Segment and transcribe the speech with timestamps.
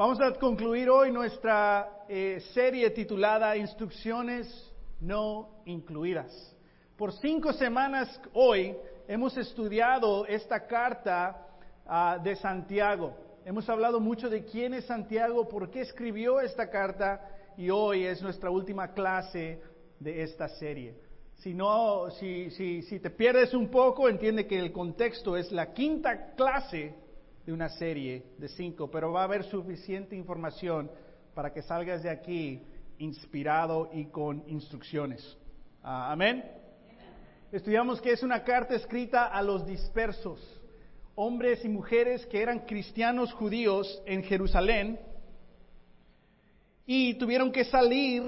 [0.00, 6.56] Vamos a concluir hoy nuestra eh, serie titulada Instrucciones no incluidas.
[6.96, 8.74] Por cinco semanas hoy
[9.06, 11.46] hemos estudiado esta carta
[11.84, 13.14] uh, de Santiago.
[13.44, 17.20] Hemos hablado mucho de quién es Santiago, por qué escribió esta carta
[17.58, 19.60] y hoy es nuestra última clase
[19.98, 20.94] de esta serie.
[21.34, 25.74] Si, no, si, si, si te pierdes un poco, entiende que el contexto es la
[25.74, 27.09] quinta clase
[27.44, 30.90] de una serie de cinco, pero va a haber suficiente información
[31.34, 32.62] para que salgas de aquí
[32.98, 35.36] inspirado y con instrucciones.
[35.82, 36.44] Ah, amén.
[37.50, 40.40] Estudiamos que es una carta escrita a los dispersos,
[41.14, 45.00] hombres y mujeres que eran cristianos judíos en Jerusalén
[46.86, 48.22] y tuvieron que salir,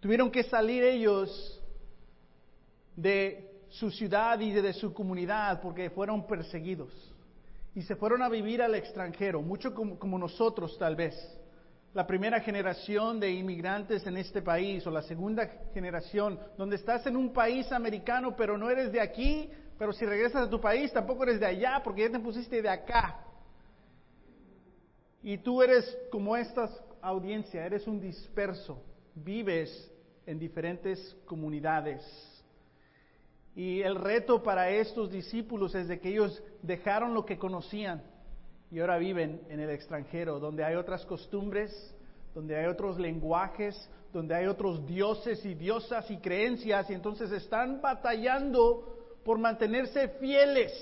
[0.00, 1.60] tuvieron que salir ellos
[2.96, 6.92] de su ciudad y de su comunidad porque fueron perseguidos.
[7.74, 11.14] Y se fueron a vivir al extranjero, mucho como, nosotros tal vez.
[11.94, 17.16] La primera generación de inmigrantes en este país o la segunda generación, donde estás en
[17.16, 21.22] un país americano pero no eres de aquí, pero si regresas a tu país tampoco
[21.22, 23.24] eres de allá porque ya te pusiste de acá.
[25.22, 26.68] Y tú eres como esta
[27.02, 28.82] audiencia, eres un disperso,
[29.14, 29.92] vives
[30.26, 32.29] en diferentes comunidades
[33.54, 38.02] y el reto para estos discípulos es de que ellos dejaron lo que conocían
[38.70, 41.94] y ahora viven en el extranjero, donde hay otras costumbres,
[42.34, 47.80] donde hay otros lenguajes, donde hay otros dioses y diosas y creencias, y entonces están
[47.80, 50.72] batallando por mantenerse fieles.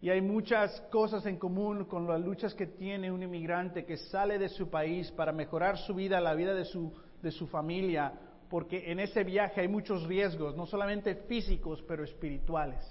[0.00, 4.38] Y hay muchas cosas en común con las luchas que tiene un inmigrante que sale
[4.38, 8.12] de su país para mejorar su vida, la vida de su, de su familia,
[8.48, 12.84] porque en ese viaje hay muchos riesgos, no solamente físicos, pero espirituales,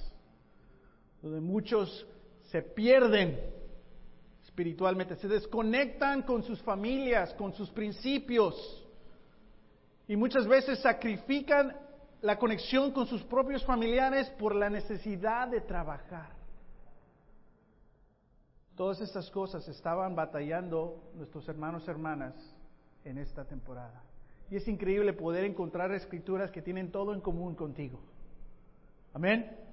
[1.22, 2.08] donde muchos
[2.44, 3.40] se pierden
[4.44, 8.56] espiritualmente, se desconectan con sus familias, con sus principios,
[10.08, 11.76] y muchas veces sacrifican
[12.22, 16.30] la conexión con sus propios familiares por la necesidad de trabajar.
[18.76, 22.34] Todas estas cosas estaban batallando nuestros hermanos y hermanas
[23.04, 24.04] en esta temporada.
[24.50, 28.00] Y es increíble poder encontrar escrituras que tienen todo en común contigo.
[29.14, 29.64] Amén.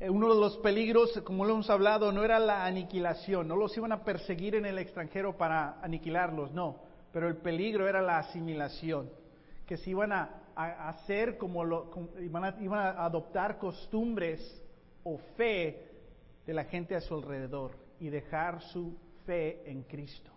[0.00, 3.76] Eh, uno de los peligros, como lo hemos hablado, no era la aniquilación, no los
[3.76, 6.78] iban a perseguir en el extranjero para aniquilarlos, no,
[7.12, 9.10] pero el peligro era la asimilación,
[9.66, 11.90] que se iban a, hacer como lo,
[12.20, 14.40] iban, a, iban a adoptar costumbres
[15.04, 15.86] o fe
[16.46, 18.96] de la gente a su alrededor y dejar su
[19.26, 20.30] fe en Cristo.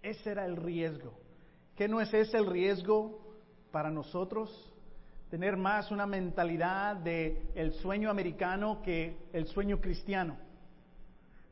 [0.00, 1.12] Ese era el riesgo.
[1.76, 3.18] ¿Qué no es ese el riesgo
[3.70, 4.50] para nosotros?
[5.30, 10.36] Tener más una mentalidad de el sueño americano que el sueño cristiano.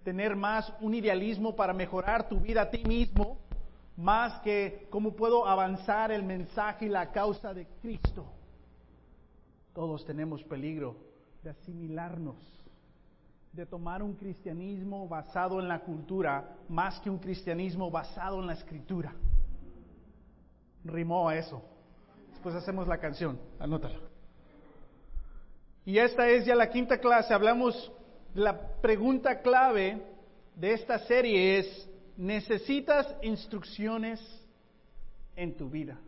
[0.05, 3.39] Tener más un idealismo para mejorar tu vida a ti mismo,
[3.97, 8.27] más que cómo puedo avanzar el mensaje y la causa de Cristo.
[9.73, 10.97] Todos tenemos peligro
[11.43, 12.37] de asimilarnos,
[13.53, 18.53] de tomar un cristianismo basado en la cultura más que un cristianismo basado en la
[18.53, 19.15] escritura
[20.85, 21.63] rimó a eso.
[22.31, 23.99] Después hacemos la canción, anótala.
[25.85, 27.35] Y esta es ya la quinta clase.
[27.35, 27.93] Hablamos,
[28.35, 30.03] la pregunta clave
[30.55, 34.21] de esta serie es, ¿necesitas instrucciones
[35.37, 35.99] en tu vida?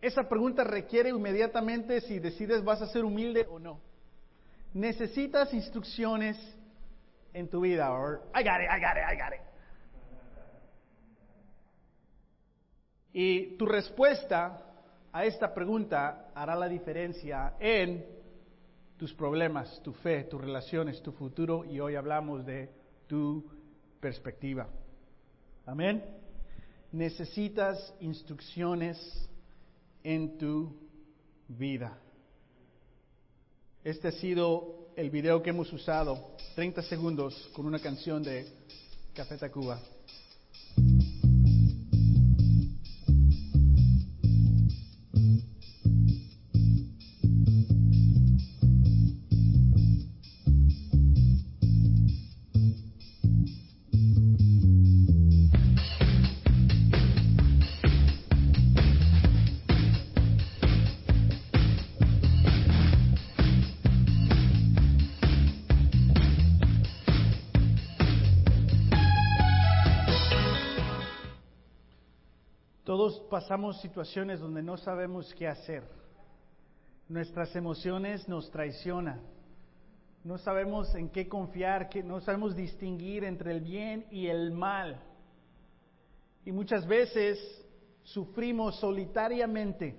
[0.00, 3.80] Esa pregunta requiere inmediatamente si decides vas a ser humilde o no.
[4.74, 6.36] ¿Necesitas instrucciones
[7.32, 7.90] en tu vida?
[7.90, 9.40] Or, I got it, I got it, I got it.
[13.14, 14.60] Y tu respuesta
[15.12, 18.04] a esta pregunta hará la diferencia en
[18.96, 22.68] tus problemas, tu fe, tus relaciones, tu futuro y hoy hablamos de
[23.06, 23.48] tu
[24.00, 24.66] perspectiva.
[25.64, 26.04] Amén.
[26.90, 28.98] Necesitas instrucciones
[30.02, 30.76] en tu
[31.46, 31.96] vida.
[33.84, 38.44] Este ha sido el video que hemos usado, 30 segundos, con una canción de
[39.14, 39.80] Café Tacuba.
[73.34, 75.82] Pasamos situaciones donde no sabemos qué hacer.
[77.08, 79.20] Nuestras emociones nos traicionan.
[80.22, 85.02] no sabemos en qué confiar, que no sabemos distinguir entre el bien y el mal.
[86.44, 87.36] Y muchas veces
[88.04, 89.96] sufrimos solitariamente.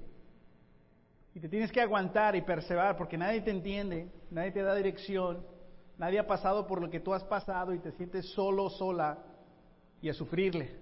[1.33, 5.45] Y te tienes que aguantar y perseverar porque nadie te entiende, nadie te da dirección,
[5.97, 9.21] nadie ha pasado por lo que tú has pasado y te sientes solo, sola
[10.01, 10.79] y a sufrirle.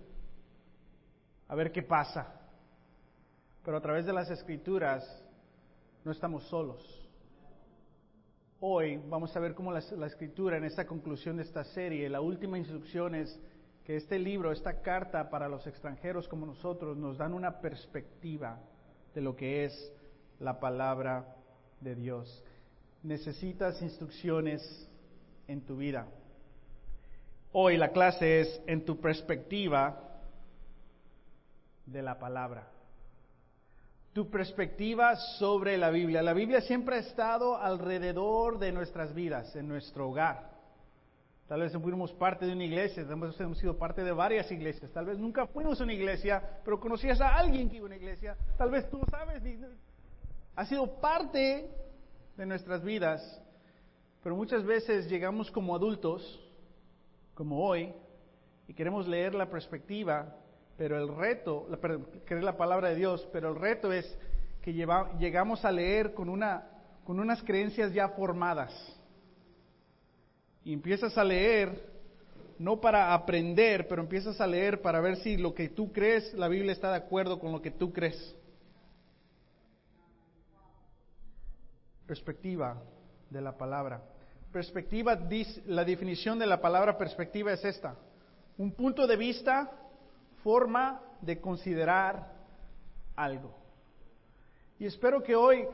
[1.48, 2.42] A ver qué pasa.
[3.64, 5.04] Pero a través de las escrituras
[6.04, 6.82] no estamos solos.
[8.60, 12.58] Hoy vamos a ver cómo la, escritura en esta conclusión de esta serie, la última
[12.58, 13.40] instrucción es
[13.86, 18.60] que este libro, esta carta para los extranjeros como nosotros, nos dan una perspectiva
[19.14, 19.94] de lo que es
[20.40, 21.36] la palabra
[21.82, 22.44] de Dios.
[23.02, 24.90] Necesitas instrucciones
[25.48, 26.08] en tu vida.
[27.52, 30.22] Hoy la clase es en tu perspectiva
[31.86, 32.73] de la palabra
[34.14, 36.22] tu perspectiva sobre la Biblia.
[36.22, 40.54] La Biblia siempre ha estado alrededor de nuestras vidas, en nuestro hogar.
[41.48, 44.92] Tal vez fuimos parte de una iglesia, tal vez hemos sido parte de varias iglesias,
[44.92, 47.98] tal vez nunca fuimos a una iglesia, pero conocías a alguien que iba a una
[47.98, 49.44] iglesia, tal vez tú sabes,
[50.56, 51.70] ha sido parte
[52.38, 53.42] de nuestras vidas,
[54.24, 56.40] pero muchas veces llegamos como adultos,
[57.34, 57.94] como hoy,
[58.68, 60.38] y queremos leer la perspectiva
[60.84, 61.66] pero el reto,
[62.28, 64.18] es la palabra de Dios, pero el reto es
[64.62, 66.68] que llegamos a leer con, una,
[67.06, 68.74] con unas creencias ya formadas.
[70.66, 71.90] Y empiezas a leer,
[72.60, 76.50] no para aprender, pero empiezas a leer para ver si lo que tú crees, la
[76.50, 78.36] Biblia está de acuerdo con lo que tú crees.
[82.06, 82.84] Perspectiva
[83.30, 84.04] de la palabra.
[84.52, 85.18] Perspectiva,
[85.66, 87.96] la definición de la palabra perspectiva es esta.
[88.58, 89.80] Un punto de vista
[90.44, 92.32] forma de considerar
[93.16, 93.56] algo.
[94.78, 95.66] Y espero que hoy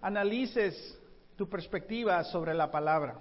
[0.00, 0.96] analices
[1.36, 3.20] tu perspectiva sobre la palabra.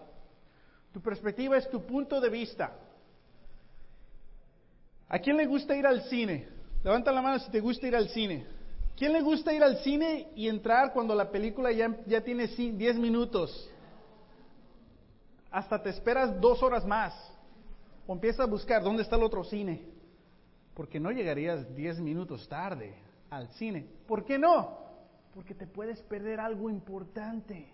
[0.91, 2.73] Tu perspectiva es tu punto de vista.
[5.09, 6.49] ¿A quién le gusta ir al cine?
[6.83, 8.45] Levanta la mano si te gusta ir al cine.
[8.97, 13.69] ¿Quién le gusta ir al cine y entrar cuando la película ya, tiene 10 minutos?
[15.51, 17.13] Hasta te esperas dos horas más.
[18.07, 19.96] O empiezas a buscar dónde está el otro cine
[20.77, 22.93] porque no llegarías 10 minutos tarde
[23.31, 23.87] al cine.
[24.07, 24.77] ¿Por qué no?
[25.33, 27.73] Porque te puedes perder algo importante,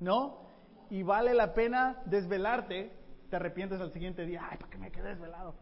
[0.00, 0.48] ¿no?
[0.88, 2.90] Y vale la pena desvelarte,
[3.28, 5.54] te arrepientes al siguiente día, ay, ¿para qué me quedé desvelado?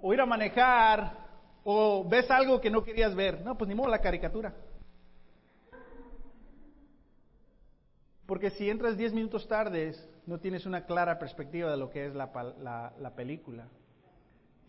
[0.00, 1.28] O ir a manejar,
[1.62, 4.54] o ves algo que no querías ver, no, pues ni modo la caricatura.
[8.24, 12.14] Porque si entras 10 minutos tarde, no tienes una clara perspectiva de lo que es
[12.14, 13.68] la, la película.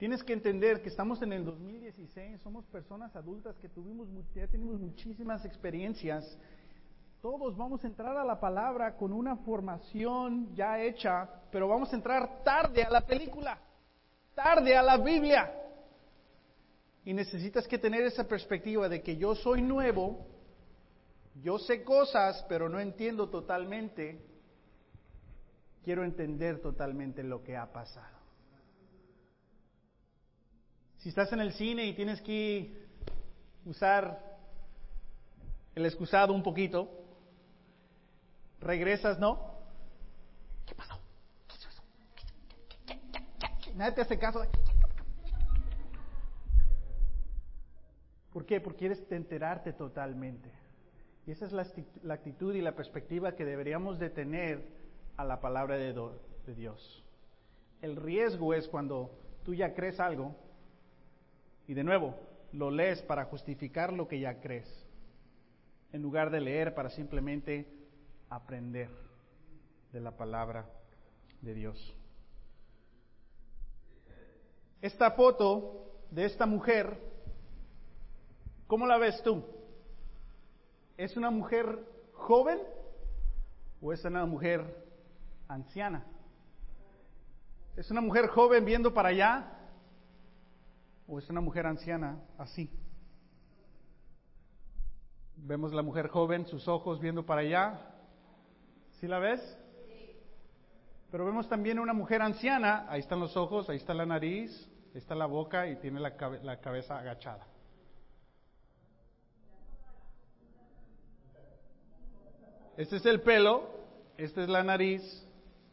[0.01, 4.79] Tienes que entender que estamos en el 2016, somos personas adultas que tuvimos, ya tenemos
[4.79, 6.39] muchísimas experiencias.
[7.21, 11.97] Todos vamos a entrar a la palabra con una formación ya hecha, pero vamos a
[11.97, 13.61] entrar tarde a la película,
[14.33, 15.53] tarde a la Biblia.
[17.05, 20.25] Y necesitas que tener esa perspectiva de que yo soy nuevo,
[21.43, 24.19] yo sé cosas, pero no entiendo totalmente.
[25.83, 28.20] Quiero entender totalmente lo que ha pasado.
[31.01, 32.77] Si estás en el cine y tienes que
[33.65, 34.23] usar
[35.73, 36.91] el excusado un poquito,
[38.59, 39.55] regresas, ¿no?
[40.67, 41.01] ¿Qué pasó?
[41.47, 41.81] ¿Qué hizo eso?
[43.75, 44.43] Nadie te hace caso.
[48.31, 48.61] ¿Por qué?
[48.61, 50.51] Porque quieres enterarte totalmente.
[51.25, 51.51] Y esa es
[52.03, 54.67] la, actitud y la perspectiva que deberíamos de tener
[55.17, 57.03] a la palabra de, de Dios.
[57.81, 59.09] El riesgo es cuando
[59.43, 60.35] tú ya crees algo
[61.71, 62.19] y de nuevo,
[62.51, 64.67] lo lees para justificar lo que ya crees,
[65.93, 67.65] en lugar de leer para simplemente
[68.29, 68.89] aprender
[69.93, 70.65] de la palabra
[71.39, 71.95] de Dios.
[74.81, 76.99] Esta foto de esta mujer,
[78.67, 79.41] ¿cómo la ves tú?
[80.97, 82.59] ¿Es una mujer joven
[83.81, 84.61] o es una mujer
[85.47, 86.05] anciana?
[87.77, 89.60] ¿Es una mujer joven viendo para allá
[91.11, 92.71] o es una mujer anciana así.
[95.35, 97.81] Vemos la mujer joven, sus ojos viendo para allá.
[98.91, 99.41] ¿Sí la ves?
[101.11, 104.51] Pero vemos también una mujer anciana, ahí están los ojos, ahí está la nariz,
[104.93, 107.45] ahí está la boca y tiene la, la cabeza agachada.
[112.77, 113.69] Este es el pelo,
[114.17, 115.01] esta es la nariz,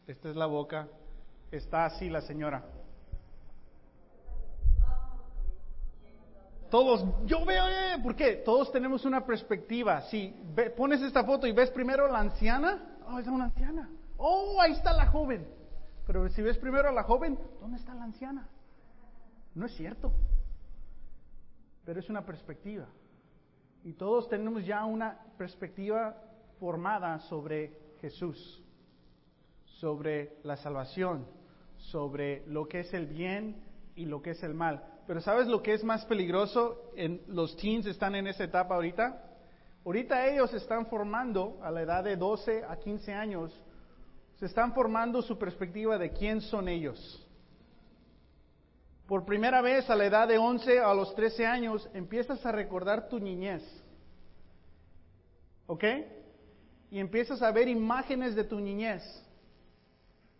[0.05, 0.89] esta es la boca,
[1.49, 2.78] está así la señora.
[6.69, 8.35] Todos, yo veo, eh, ¿por qué?
[8.45, 10.01] Todos tenemos una perspectiva.
[10.03, 10.35] Si
[10.77, 13.89] pones esta foto y ves primero la anciana, oh, es una anciana.
[14.17, 15.47] Oh, ahí está la joven.
[16.05, 18.47] Pero si ves primero a la joven, ¿dónde está la anciana?
[19.55, 20.11] No es cierto.
[21.85, 22.87] Pero es una perspectiva.
[23.83, 26.21] Y todos tenemos ya una perspectiva
[26.59, 28.61] formada sobre Jesús,
[29.79, 31.25] sobre la salvación,
[31.77, 33.63] sobre lo que es el bien
[33.95, 34.83] y lo que es el mal.
[35.09, 36.91] Pero ¿sabes lo que es más peligroso?
[36.95, 39.19] En, los teens están en esa etapa ahorita.
[39.83, 43.59] Ahorita ellos están formando a la edad de 12 a 15 años,
[44.35, 47.27] se están formando su perspectiva de quién son ellos.
[49.07, 53.09] Por primera vez a la edad de 11 a los 13 años empiezas a recordar
[53.09, 53.63] tu niñez.
[55.65, 55.85] ¿Ok?
[56.91, 59.01] Y empiezas a ver imágenes de tu niñez.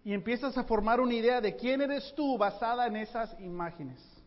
[0.04, 4.19] Y empiezas a formar una idea de quién eres tú basada en esas imágenes.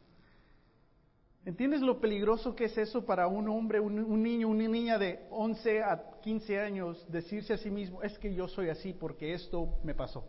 [1.44, 5.82] ¿Entiendes lo peligroso que es eso para un hombre, un, niño, una niña de 11
[5.82, 9.92] a 15 años, decirse a sí mismo, es que yo soy así porque esto me
[9.92, 10.24] pasó?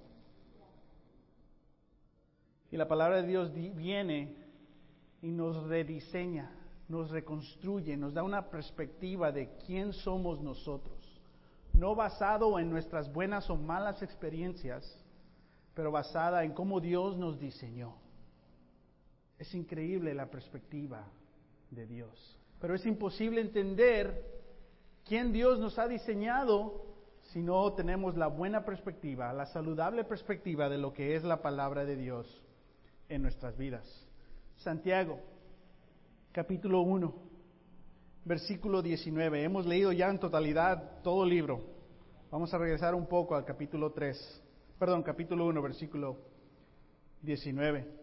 [2.72, 4.36] Y la palabra de Dios viene
[5.22, 6.50] y nos rediseña,
[6.90, 11.22] nos reconstruye, nos da una perspectiva de quién somos nosotros.
[11.74, 14.84] No basado en nuestras buenas o malas experiencias,
[15.76, 18.03] pero basada en cómo Dios nos diseñó.
[19.38, 21.06] Es increíble la perspectiva
[21.72, 22.40] de Dios.
[22.60, 24.24] Pero es imposible entender
[25.06, 26.86] quién Dios nos ha diseñado
[27.32, 31.84] si no tenemos la buena perspectiva, la saludable perspectiva de lo que es la palabra
[31.86, 32.44] de Dios
[33.10, 33.86] en nuestras vidas.
[34.58, 35.20] Santiago,
[36.32, 37.14] capítulo 1,
[38.26, 39.44] versículo 19.
[39.44, 41.62] Hemos leído ya en totalidad todo el libro.
[42.32, 44.44] Vamos a regresar un poco al capítulo 3,
[44.80, 46.18] perdón, capítulo 1, versículo
[47.22, 48.03] 19.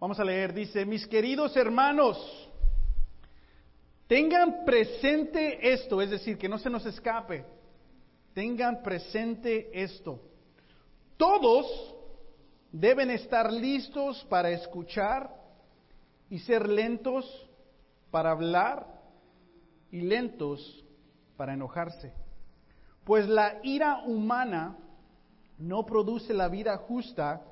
[0.00, 2.16] Vamos a leer, dice, mis queridos hermanos,
[4.06, 7.44] tengan presente esto, es decir, que no se nos escape,
[8.32, 10.22] tengan presente esto.
[11.18, 11.94] Todos
[12.72, 15.36] deben estar listos para escuchar
[16.30, 17.26] y ser lentos
[18.10, 18.86] para hablar
[19.90, 20.82] y lentos
[21.36, 22.14] para enojarse.
[23.04, 24.78] Pues la ira humana
[25.58, 27.42] no produce la vida justa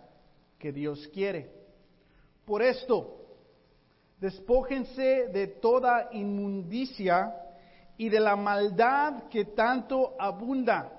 [0.59, 1.58] que Dios quiere.
[2.49, 3.27] Por esto,
[4.19, 7.35] despójense de toda inmundicia
[7.99, 10.91] y de la maldad que tanto abunda,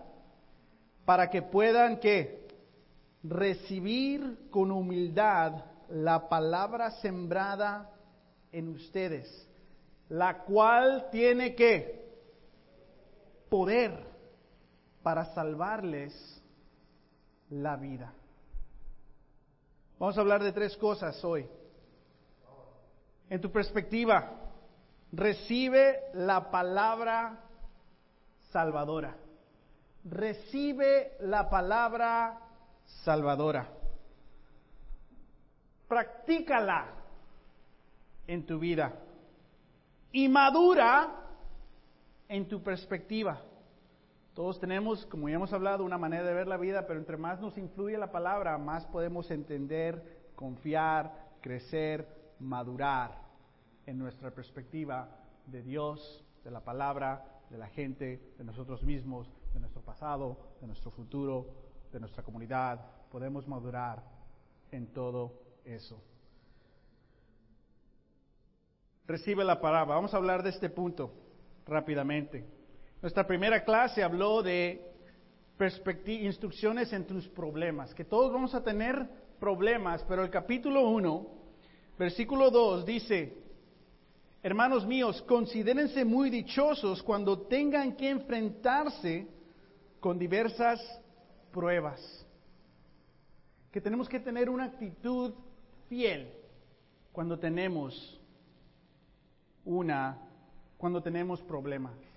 [1.05, 2.47] para que puedan que
[3.23, 7.89] recibir con humildad la palabra sembrada
[8.51, 9.49] en ustedes,
[10.07, 12.13] la cual tiene que
[13.49, 14.05] poder
[15.01, 16.13] para salvarles
[17.49, 18.13] la vida.
[19.99, 21.45] Vamos a hablar de tres cosas hoy.
[23.29, 24.31] En tu perspectiva,
[25.11, 27.37] recibe la palabra
[28.49, 29.17] salvadora.
[30.05, 32.39] Recibe la palabra
[33.03, 33.67] salvadora.
[35.89, 36.93] Practícala
[38.25, 38.93] en tu vida.
[40.13, 41.11] Y madura
[42.29, 43.41] en tu perspectiva.
[44.33, 47.41] Todos tenemos, como ya hemos hablado, una manera de ver la vida, pero entre más
[47.41, 52.07] nos influye la palabra, más podemos entender, confiar, crecer,
[52.39, 53.21] madurar
[53.85, 55.09] en nuestra perspectiva
[55.45, 60.67] de Dios, de la palabra, de la gente, de nosotros mismos, de nuestro pasado, de
[60.67, 61.47] nuestro futuro,
[61.91, 62.79] de nuestra comunidad.
[63.11, 64.03] Podemos madurar
[64.71, 65.33] en todo
[65.65, 66.01] eso.
[69.07, 69.95] Recibe la palabra.
[69.95, 71.11] Vamos a hablar de este punto
[71.65, 72.58] rápidamente.
[73.01, 74.85] Nuestra primera clase habló de
[76.05, 79.07] instrucciones en tus problemas, que todos vamos a tener
[79.39, 81.27] problemas, pero el capítulo 1,
[81.97, 83.37] versículo 2 dice,
[84.43, 89.27] hermanos míos, considérense muy dichosos cuando tengan que enfrentarse
[90.01, 90.81] con diversas
[91.53, 92.01] pruebas,
[93.71, 95.33] que tenemos que tener una actitud
[95.87, 96.33] fiel
[97.13, 98.19] cuando tenemos
[99.63, 100.17] una,
[100.77, 102.08] cuando tenemos problemas.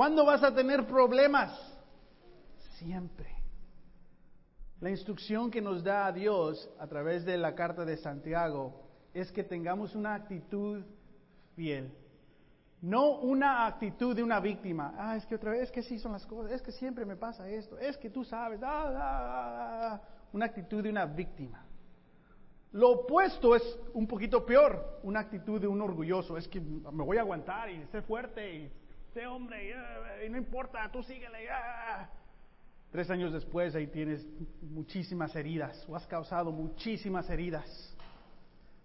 [0.00, 1.52] ¿Cuándo vas a tener problemas?
[2.78, 3.28] Siempre.
[4.80, 8.80] La instrucción que nos da a Dios a través de la carta de Santiago
[9.12, 10.82] es que tengamos una actitud
[11.54, 11.92] fiel.
[12.80, 14.94] No una actitud de una víctima.
[14.96, 17.16] Ah, es que otra vez, es que sí son las cosas, es que siempre me
[17.16, 18.58] pasa esto, es que tú sabes.
[18.58, 21.66] una actitud de una víctima.
[22.72, 26.38] Lo opuesto es un poquito peor, una actitud de un orgulloso.
[26.38, 28.79] Es que me voy a aguantar y ser fuerte y
[29.10, 29.74] este hombre,
[30.24, 31.48] y no importa, tú síguele.
[32.92, 34.24] Tres años después ahí tienes
[34.62, 37.66] muchísimas heridas, o has causado muchísimas heridas.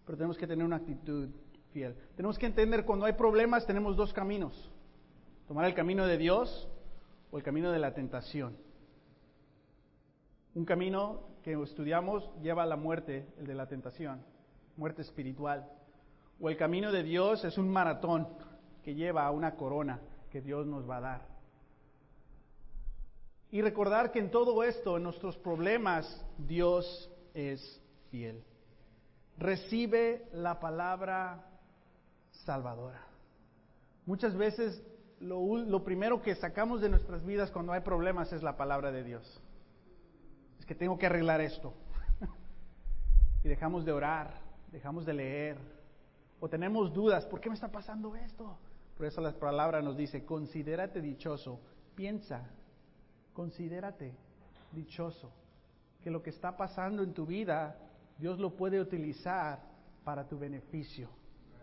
[0.04, 1.30] Pero tenemos que tener una actitud
[1.72, 1.96] fiel.
[2.16, 4.72] Tenemos que entender cuando hay problemas tenemos dos caminos.
[5.48, 6.68] Tomar el camino de Dios
[7.30, 8.58] o el camino de la tentación.
[10.56, 14.24] Un camino que estudiamos lleva a la muerte, el de la tentación,
[14.76, 15.70] muerte espiritual.
[16.40, 18.28] O el camino de Dios es un maratón
[18.84, 20.00] que lleva a una corona
[20.32, 21.36] que Dios nos va a dar.
[23.52, 28.44] Y recordar que en todo esto, en nuestros problemas, Dios es fiel.
[29.38, 31.46] Recibe la palabra
[32.46, 33.02] salvadora.
[34.06, 34.84] Muchas veces
[35.20, 39.04] lo, lo, primero que sacamos de nuestras vidas cuando hay problemas es la palabra de
[39.04, 39.42] Dios.
[40.60, 41.74] Es que tengo que arreglar esto.
[43.44, 44.34] y dejamos de orar,
[44.72, 45.58] dejamos de leer.
[46.40, 48.58] O tenemos dudas, ¿por qué me está pasando esto?
[48.98, 51.60] Por eso la palabra nos dice, considérate dichoso,
[51.96, 52.50] piensa,
[53.34, 54.14] considérate
[54.72, 55.32] dichoso,
[56.02, 57.78] que lo que está pasando en tu vida,
[58.18, 59.60] Dios lo puede utilizar
[60.06, 61.10] para tu beneficio.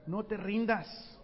[0.07, 1.19] No te rindas.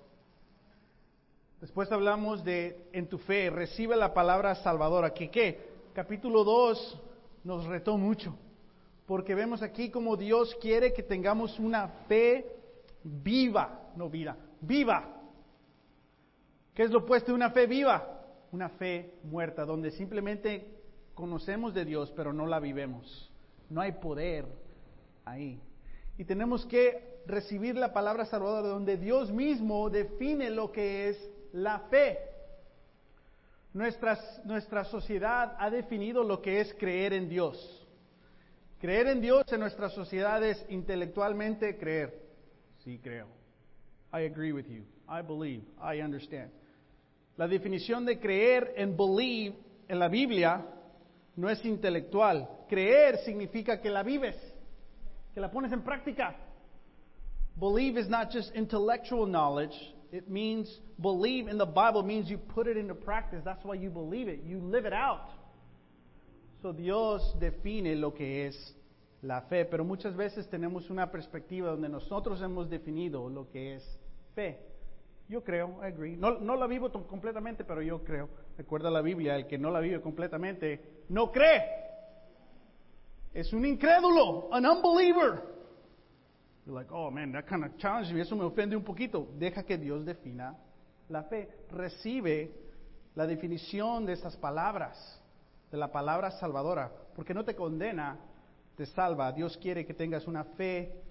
[1.61, 5.69] Después hablamos de en tu fe, recibe la palabra salvadora, que qué?
[5.93, 7.03] Capítulo 2
[7.45, 8.35] nos retó mucho,
[9.05, 12.47] porque vemos aquí como Dios quiere que tengamos una fe
[13.03, 15.18] viva, no vida, viva.
[16.79, 18.19] ¿Qué es lo opuesto de una fe viva?
[18.53, 20.81] una fe muerta, donde simplemente
[21.13, 23.33] conocemos de Dios, pero no la vivemos.
[23.69, 24.47] No hay poder
[25.25, 25.61] ahí.
[26.17, 31.81] Y tenemos que recibir la palabra salvadora, donde Dios mismo define lo que es la
[31.91, 32.21] fe.
[33.73, 37.87] nuestra sociedad ha definido lo que es creer en Dios.
[38.81, 42.23] Creer en Dios en nuestra sociedad es intelectualmente creer.
[42.85, 43.27] Sí, creo.
[44.13, 44.85] I agree with you.
[45.09, 45.65] I believe.
[45.83, 46.51] I understand.
[47.39, 50.67] La definición de creer en believe en la Biblia
[51.37, 52.49] no es intelectual.
[52.69, 54.37] Creer significa que la vives,
[55.33, 56.37] que la pones en práctica.
[57.55, 59.75] Believe is not just intellectual knowledge.
[60.11, 60.69] It means
[61.01, 63.41] believe in the Bible means you put it into practice.
[63.45, 64.43] That's why you believe it.
[64.45, 65.31] You live it out.
[66.61, 68.75] So Dios define lo que es
[69.23, 73.99] la fe, pero muchas veces tenemos una perspectiva donde nosotros hemos definido lo que es
[74.35, 74.59] fe.
[75.29, 76.17] Yo creo, I agree.
[76.17, 78.29] No, la vivo completamente, pero yo creo.
[78.57, 81.65] Recuerda la Biblia, el que no la vive completamente no cree.
[83.35, 85.43] Es un incrédulo, an unbeliever.
[86.65, 88.23] You're like, oh man, that kind of challenge me.
[88.23, 89.29] Eso me ofende un poquito.
[89.39, 90.57] Deja que Dios defina
[91.09, 91.49] la fe.
[91.71, 92.51] Recibe
[93.15, 95.23] la definición de estas palabras,
[95.71, 98.19] de la palabra salvadora, porque no te condena,
[98.77, 99.31] te salva.
[99.33, 101.03] Dios quiere que tengas una fe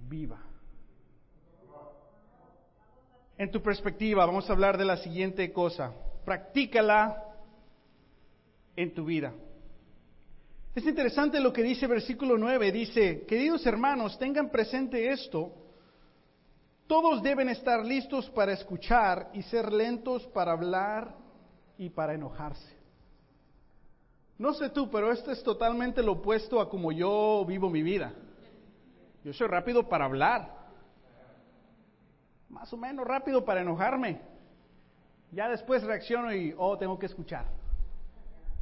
[0.00, 0.51] viva.
[3.42, 5.92] En tu perspectiva, vamos a hablar de la siguiente cosa.
[6.24, 7.24] Practícala
[8.76, 9.34] en tu vida.
[10.76, 12.70] Es interesante lo que dice versículo 9.
[12.70, 15.52] Dice, queridos hermanos, tengan presente esto.
[16.86, 21.12] Todos deben estar listos para escuchar y ser lentos para hablar
[21.76, 22.76] y para enojarse.
[24.38, 28.12] No sé tú, pero esto es totalmente lo opuesto a como yo vivo mi vida.
[29.24, 30.61] Yo soy rápido para hablar
[32.52, 34.20] más o menos rápido para enojarme.
[35.32, 37.46] Ya después reacciono y, oh, tengo que escuchar.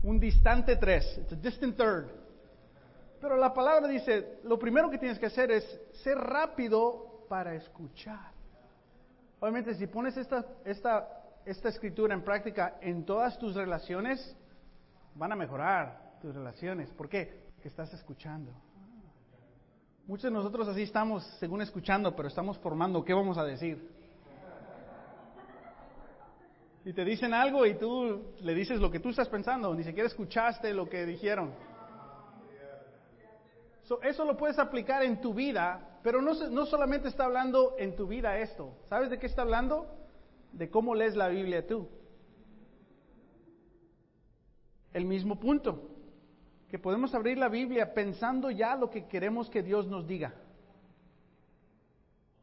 [0.03, 2.09] Un distante tres, it's a distant third.
[3.21, 8.31] Pero la palabra dice, lo primero que tienes que hacer es ser rápido para escuchar.
[9.41, 11.09] Obviamente, si pones esta, esta,
[11.45, 14.37] esta escritura en práctica en todas tus relaciones,
[15.17, 16.89] van a mejorar tus relaciones.
[16.91, 17.43] ¿Por qué?
[17.55, 18.53] Porque estás escuchando.
[20.11, 23.89] Muchos de nosotros así estamos, según escuchando, pero estamos formando qué vamos a decir.
[26.85, 30.09] Y te dicen algo y tú le dices lo que tú estás pensando, ni siquiera
[30.09, 31.55] escuchaste lo que dijeron.
[34.03, 38.09] eso lo puedes aplicar en tu vida, pero no, no solamente está hablando en tu
[38.09, 38.79] vida esto.
[38.89, 39.87] ¿Sabes de qué está hablando?
[40.51, 41.89] De cómo lees la Biblia tú.
[44.93, 45.90] El mismo punto
[46.71, 50.33] que podemos abrir la Biblia pensando ya lo que queremos que Dios nos diga.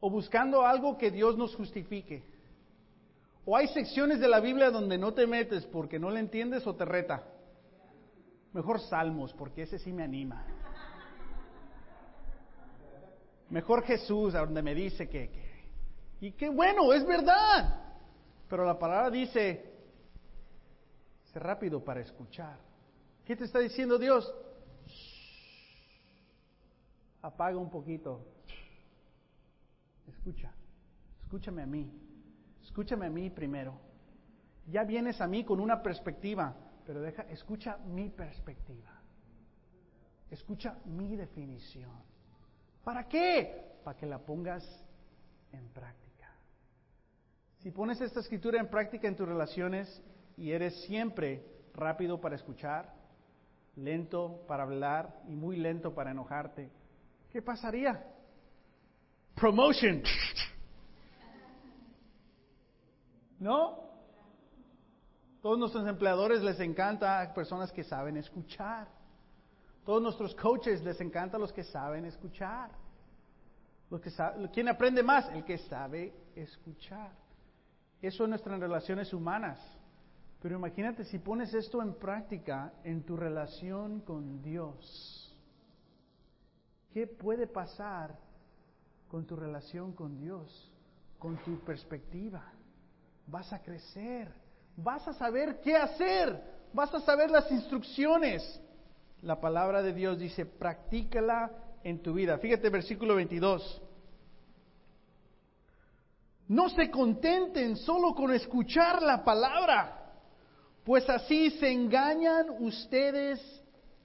[0.00, 2.22] O buscando algo que Dios nos justifique.
[3.46, 6.76] O hay secciones de la Biblia donde no te metes porque no le entiendes o
[6.76, 7.26] te reta.
[8.52, 10.44] Mejor Salmos, porque ese sí me anima.
[13.48, 15.48] Mejor Jesús, a donde me dice que, que...
[16.20, 17.82] Y qué bueno, es verdad.
[18.46, 19.72] Pero la palabra dice,
[21.32, 22.67] sé rápido para escuchar.
[23.28, 24.34] ¿Qué te está diciendo Dios?
[27.20, 28.24] Apaga un poquito.
[30.06, 30.50] Escucha.
[31.24, 31.92] Escúchame a mí.
[32.62, 33.78] Escúchame a mí primero.
[34.66, 38.98] Ya vienes a mí con una perspectiva, pero deja, escucha mi perspectiva.
[40.30, 42.02] Escucha mi definición.
[42.82, 43.76] ¿Para qué?
[43.84, 44.64] Para que la pongas
[45.52, 46.34] en práctica.
[47.58, 50.02] Si pones esta escritura en práctica en tus relaciones
[50.38, 52.96] y eres siempre rápido para escuchar,
[53.78, 56.70] lento para hablar y muy lento para enojarte,
[57.30, 58.04] ¿qué pasaría?
[59.34, 60.02] Promotion.
[63.38, 63.88] ¿No?
[65.40, 68.88] Todos nuestros empleadores les encanta personas que saben escuchar.
[69.84, 72.70] Todos nuestros coaches les encanta los que saben escuchar.
[73.90, 74.10] Los que
[74.52, 75.28] ¿Quién aprende más?
[75.30, 77.12] El que sabe escuchar.
[78.02, 79.58] Eso en nuestras relaciones humanas.
[80.40, 85.36] Pero imagínate si pones esto en práctica en tu relación con Dios.
[86.92, 88.16] ¿Qué puede pasar
[89.08, 90.72] con tu relación con Dios?
[91.18, 92.44] Con tu perspectiva.
[93.26, 94.32] Vas a crecer.
[94.76, 96.40] Vas a saber qué hacer.
[96.72, 98.60] Vas a saber las instrucciones.
[99.22, 101.50] La palabra de Dios dice, practícala
[101.82, 102.38] en tu vida.
[102.38, 103.82] Fíjate versículo 22.
[106.46, 109.97] No se contenten solo con escuchar la palabra
[110.88, 113.38] pues así se engañan ustedes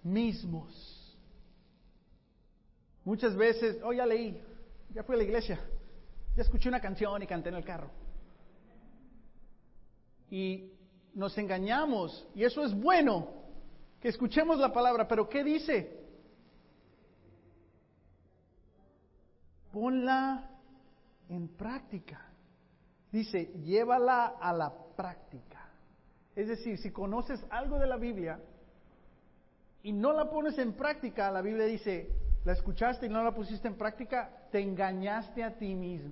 [0.04, 1.18] mismos.
[3.06, 4.38] Muchas veces, oh ya leí,
[4.94, 5.62] ya fui a la iglesia,
[6.36, 7.90] ya escuché una canción y canté en el carro.
[10.30, 10.74] Y
[11.14, 13.30] nos engañamos, y eso es bueno,
[14.02, 16.06] que escuchemos la palabra, pero ¿qué dice?
[19.72, 20.50] Ponla
[21.30, 22.30] en práctica.
[23.10, 25.63] Dice, llévala a la práctica.
[26.36, 28.40] Es decir, si conoces algo de la Biblia
[29.84, 32.10] y no la pones en práctica, la Biblia dice,
[32.44, 36.12] la escuchaste y no la pusiste en práctica, te engañaste a ti mismo.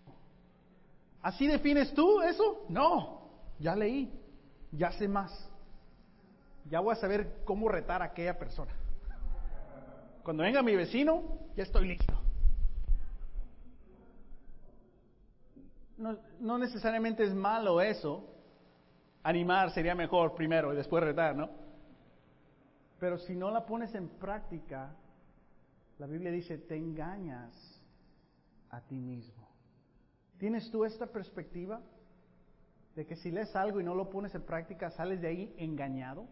[1.22, 2.66] ¿Así defines tú eso?
[2.70, 3.30] No,
[3.60, 4.12] ya leí,
[4.72, 5.50] ya sé más.
[6.70, 8.72] Ya voy a saber cómo retar a aquella persona.
[10.24, 11.24] Cuando venga mi vecino,
[11.56, 12.14] ya estoy listo.
[15.98, 18.31] No, no necesariamente es malo eso,
[19.24, 21.50] animar sería mejor primero y después retar, ¿no?
[23.00, 24.96] Pero si no la pones en práctica,
[25.98, 27.54] la Biblia dice, te engañas
[28.70, 29.48] a ti mismo.
[30.38, 31.82] ¿Tienes tú esta perspectiva
[32.96, 36.28] de que si lees algo y no lo pones en práctica, sales de ahí engañado?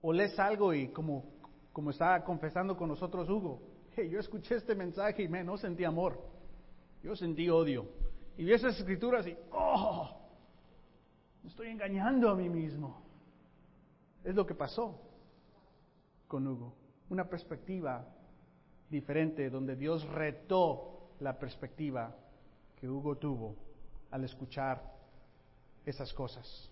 [0.00, 1.24] ¿O lees algo y como,
[1.72, 3.62] como estaba confesando con nosotros Hugo,
[3.96, 6.20] hey, yo escuché este mensaje y me no sentí amor,
[7.02, 7.88] yo sentí odio.
[8.36, 10.23] Y vi esas escrituras y, oh,
[11.46, 13.02] estoy engañando a mí mismo.
[14.22, 15.00] Es lo que pasó
[16.26, 16.74] con Hugo.
[17.10, 18.06] Una perspectiva
[18.88, 22.14] diferente donde Dios retó la perspectiva
[22.80, 23.56] que Hugo tuvo
[24.10, 24.82] al escuchar
[25.84, 26.70] esas cosas.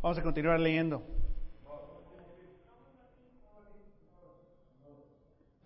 [0.00, 1.02] Vamos a continuar leyendo.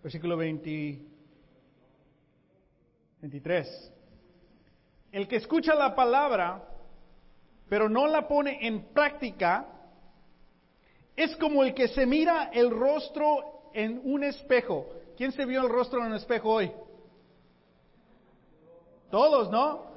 [0.01, 1.01] Versículo 20,
[3.21, 3.93] 23.
[5.13, 6.72] El que escucha la palabra
[7.73, 9.65] pero no la pone en práctica,
[11.15, 14.85] es como el que se mira el rostro en un espejo.
[15.17, 16.71] ¿Quién se vio el rostro en un espejo hoy?
[19.09, 19.87] Todos, ¿no?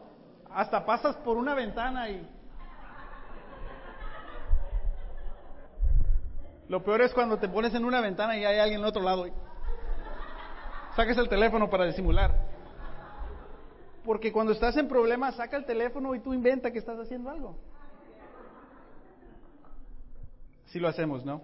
[0.51, 2.27] Hasta pasas por una ventana y...
[6.71, 9.27] Lo peor es cuando te pones en una ventana y hay alguien al otro lado.
[9.27, 9.35] Y...
[10.97, 12.35] Saques el teléfono para disimular.
[14.03, 17.59] Porque cuando estás en problemas, saca el teléfono y tú inventa que estás haciendo algo.
[20.77, 21.41] Si lo hacemos, ¿no?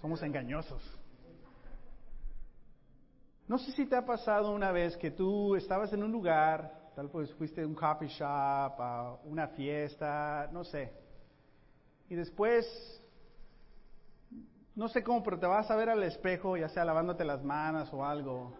[0.00, 0.82] Somos engañosos.
[3.46, 7.06] No sé si te ha pasado una vez que tú estabas en un lugar, tal
[7.10, 10.92] vez fuiste a un coffee shop, a una fiesta, no sé.
[12.08, 12.66] Y después,
[14.74, 17.88] no sé cómo, pero te vas a ver al espejo, ya sea lavándote las manos
[17.94, 18.52] o algo,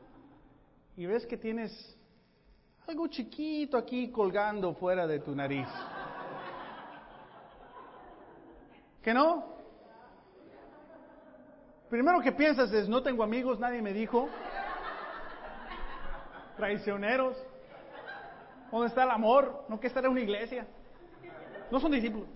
[0.97, 1.99] y ves que tienes
[2.87, 5.67] algo chiquito aquí colgando fuera de tu nariz.
[9.03, 9.54] ¿Que no?
[11.89, 14.29] Primero que piensas es, no tengo amigos, nadie me dijo.
[16.57, 17.37] Traicioneros.
[18.71, 19.65] ¿Dónde está el amor?
[19.69, 20.67] ¿No que estar en una iglesia?
[21.71, 22.29] No son discípulos.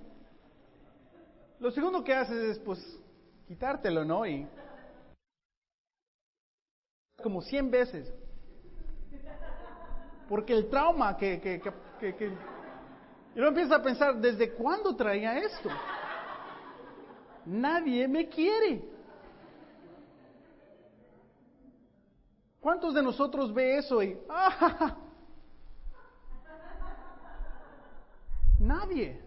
[1.58, 2.78] Lo segundo que haces es, pues,
[3.46, 4.24] quitártelo, ¿no?
[4.24, 4.46] Y
[7.22, 8.12] como cien veces.
[10.28, 12.32] Porque el trauma que, que, que, que,
[13.34, 15.68] y uno empieza a pensar, ¿desde cuándo traía esto?
[17.44, 18.82] Nadie me quiere.
[22.61, 24.97] ¿Cuántos de nosotros ve eso y ¡ah!
[28.59, 29.23] Nadie.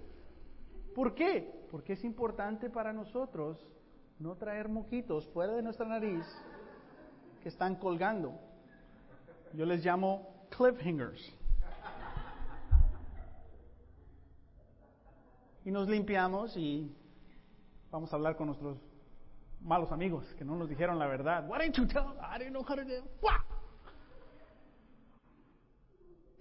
[0.94, 1.66] ¿Por qué?
[1.72, 3.66] Porque es importante para nosotros
[4.20, 6.26] no traer moquitos fuera de nuestra nariz
[7.42, 8.34] que están colgando.
[9.54, 11.34] Yo les llamo cliffhangers.
[15.64, 16.94] Y nos limpiamos y
[17.92, 18.78] Vamos a hablar con nuestros
[19.62, 21.48] malos amigos que no nos dijeron la verdad.
[21.48, 22.16] What didn't you tell?
[22.20, 23.04] I didn't know how to do.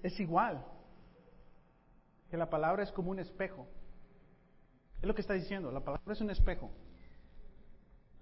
[0.03, 0.65] Es igual.
[2.31, 3.67] Que la palabra es como un espejo.
[5.01, 5.71] Es lo que está diciendo.
[5.71, 6.71] La palabra es un espejo.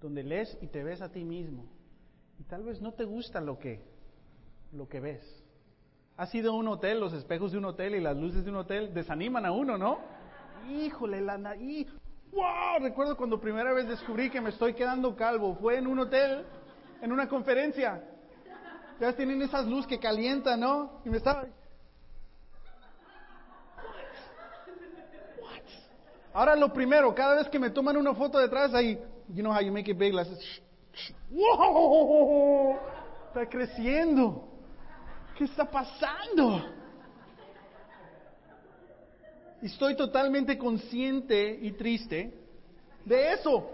[0.01, 1.65] Donde lees y te ves a ti mismo.
[2.39, 3.85] Y tal vez no te gusta lo que,
[4.71, 5.43] lo que ves.
[6.17, 8.93] Ha sido un hotel, los espejos de un hotel y las luces de un hotel
[8.93, 9.99] desaniman a uno, ¿no?
[10.69, 11.37] Híjole, la.
[12.31, 12.79] ¡Wow!
[12.81, 15.55] Recuerdo cuando primera vez descubrí que me estoy quedando calvo.
[15.55, 16.45] Fue en un hotel,
[17.01, 18.01] en una conferencia.
[18.99, 21.01] Ya tienen esas luces que calientan, ¿no?
[21.05, 21.45] Y me estaba.
[26.33, 29.61] Ahora lo primero, cada vez que me toman una foto detrás, ahí, you know how
[29.61, 30.29] you make it big, las,
[31.29, 32.77] ¡Wow!
[33.27, 34.47] Está creciendo.
[35.37, 36.78] ¿Qué está pasando?
[39.61, 42.33] Estoy totalmente consciente y triste
[43.05, 43.69] de eso.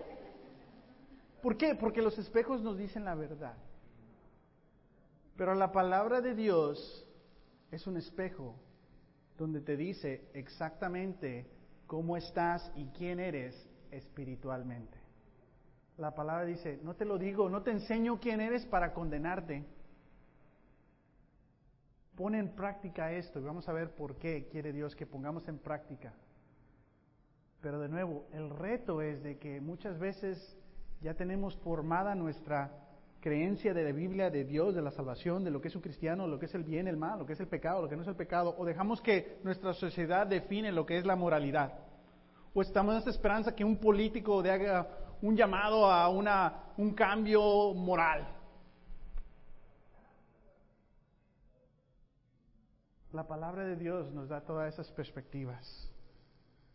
[1.41, 1.75] ¿Por qué?
[1.75, 3.55] Porque los espejos nos dicen la verdad.
[5.37, 7.05] Pero la palabra de Dios
[7.71, 8.55] es un espejo
[9.37, 11.45] donde te dice exactamente
[11.87, 14.97] cómo estás y quién eres espiritualmente.
[15.97, 19.65] La palabra dice, no te lo digo, no te enseño quién eres para condenarte.
[22.15, 25.57] Pone en práctica esto y vamos a ver por qué quiere Dios que pongamos en
[25.57, 26.13] práctica.
[27.61, 30.57] Pero de nuevo, el reto es de que muchas veces
[31.01, 32.71] ya tenemos formada nuestra
[33.19, 36.27] creencia de la Biblia, de Dios, de la salvación, de lo que es un cristiano,
[36.27, 38.03] lo que es el bien, el mal, lo que es el pecado, lo que no
[38.03, 41.73] es el pecado, o dejamos que nuestra sociedad define lo que es la moralidad.
[42.53, 44.87] O estamos en esta esperanza que un político haga
[45.21, 48.34] un llamado a una, un cambio moral.
[53.15, 55.89] La palabra de Dios nos da todas esas perspectivas.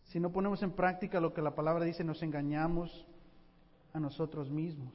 [0.05, 3.07] Si no ponemos en práctica lo que la palabra dice, nos engañamos
[3.93, 4.95] a nosotros mismos.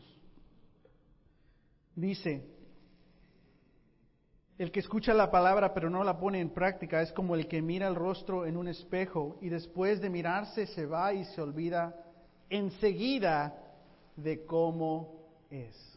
[1.96, 2.50] Dice,
[4.58, 7.62] el que escucha la palabra pero no la pone en práctica es como el que
[7.62, 11.96] mira el rostro en un espejo y después de mirarse se va y se olvida
[12.50, 13.56] enseguida
[14.16, 15.95] de cómo es.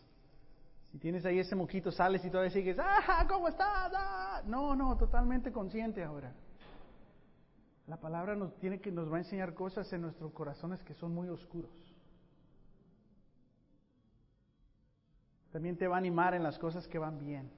[0.91, 3.93] Si tienes ahí ese moquito, sales y todavía sigues, ¡ah, cómo estás!
[3.95, 4.43] Ah".
[4.47, 6.33] No, no, totalmente consciente ahora.
[7.87, 11.15] La palabra nos tiene que nos va a enseñar cosas en nuestros corazones que son
[11.15, 11.71] muy oscuros.
[15.51, 17.51] También te va a animar en las cosas que van bien.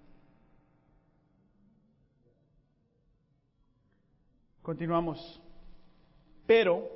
[4.62, 5.42] Continuamos.
[6.46, 6.88] Pero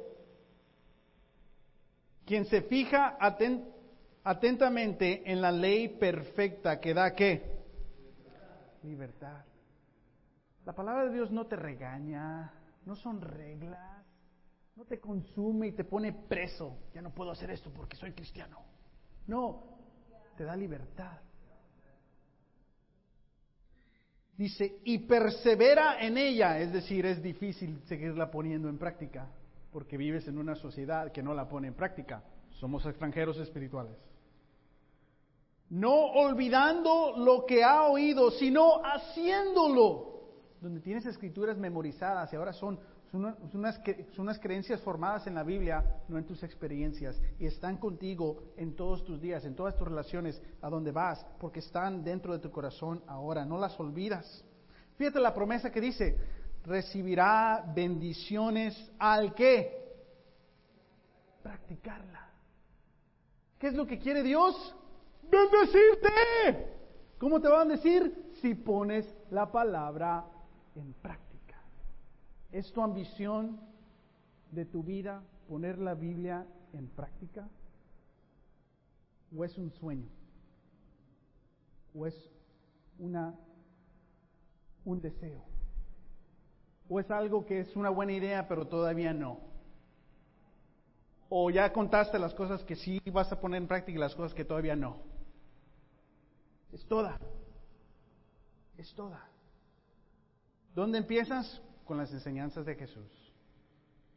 [2.25, 3.16] quien se fija
[4.25, 7.63] atentamente en la ley perfecta que da qué?
[8.83, 9.45] Libertad.
[10.65, 12.53] La palabra de Dios no te regaña,
[12.87, 14.05] no son reglas,
[14.77, 16.79] no te consume y te pone preso.
[16.95, 18.63] Ya no puedo hacer esto porque soy cristiano.
[19.27, 19.63] No,
[20.37, 21.21] te da libertad.
[24.37, 29.29] Dice, y persevera en ella, es decir, es difícil seguirla poniendo en práctica
[29.71, 32.23] porque vives en una sociedad que no la pone en práctica.
[32.51, 33.97] Somos extranjeros espirituales.
[35.70, 40.12] No olvidando lo que ha oído, sino haciéndolo.
[40.61, 42.79] Donde tienes escrituras memorizadas y ahora son,
[43.12, 47.20] unas creencias formadas en la Biblia, no en tus experiencias.
[47.38, 51.61] Y están contigo en todos tus días, en todas tus relaciones, a donde vas, porque
[51.61, 53.44] están dentro de tu corazón ahora.
[53.44, 54.44] No las olvidas.
[54.96, 56.16] Fíjate la promesa que dice,
[56.64, 59.85] recibirá bendiciones al que
[61.42, 62.31] practicarla.
[63.59, 64.74] ¿Qué es lo que quiere Dios?
[65.31, 66.75] Bendecirte.
[67.19, 68.33] ¿Cómo te va a bendecir?
[68.41, 70.25] Si pones la palabra
[70.75, 71.61] en práctica.
[72.53, 73.61] ¿Es tu ambición
[74.51, 77.49] de tu vida poner la Biblia en práctica?
[79.37, 80.09] ¿O es un sueño?
[81.95, 82.31] ¿O es
[82.99, 83.35] una,
[84.85, 85.45] un deseo?
[86.89, 89.41] ¿O es algo que es una buena idea pero todavía no?
[91.29, 94.35] ¿O ya contaste las cosas que sí vas a poner en práctica y las cosas
[94.35, 95.13] que todavía no?
[96.75, 97.19] Es toda.
[98.77, 99.27] Es toda.
[100.75, 101.63] ¿Dónde empiezas?
[101.85, 103.33] Con las enseñanzas de Jesús.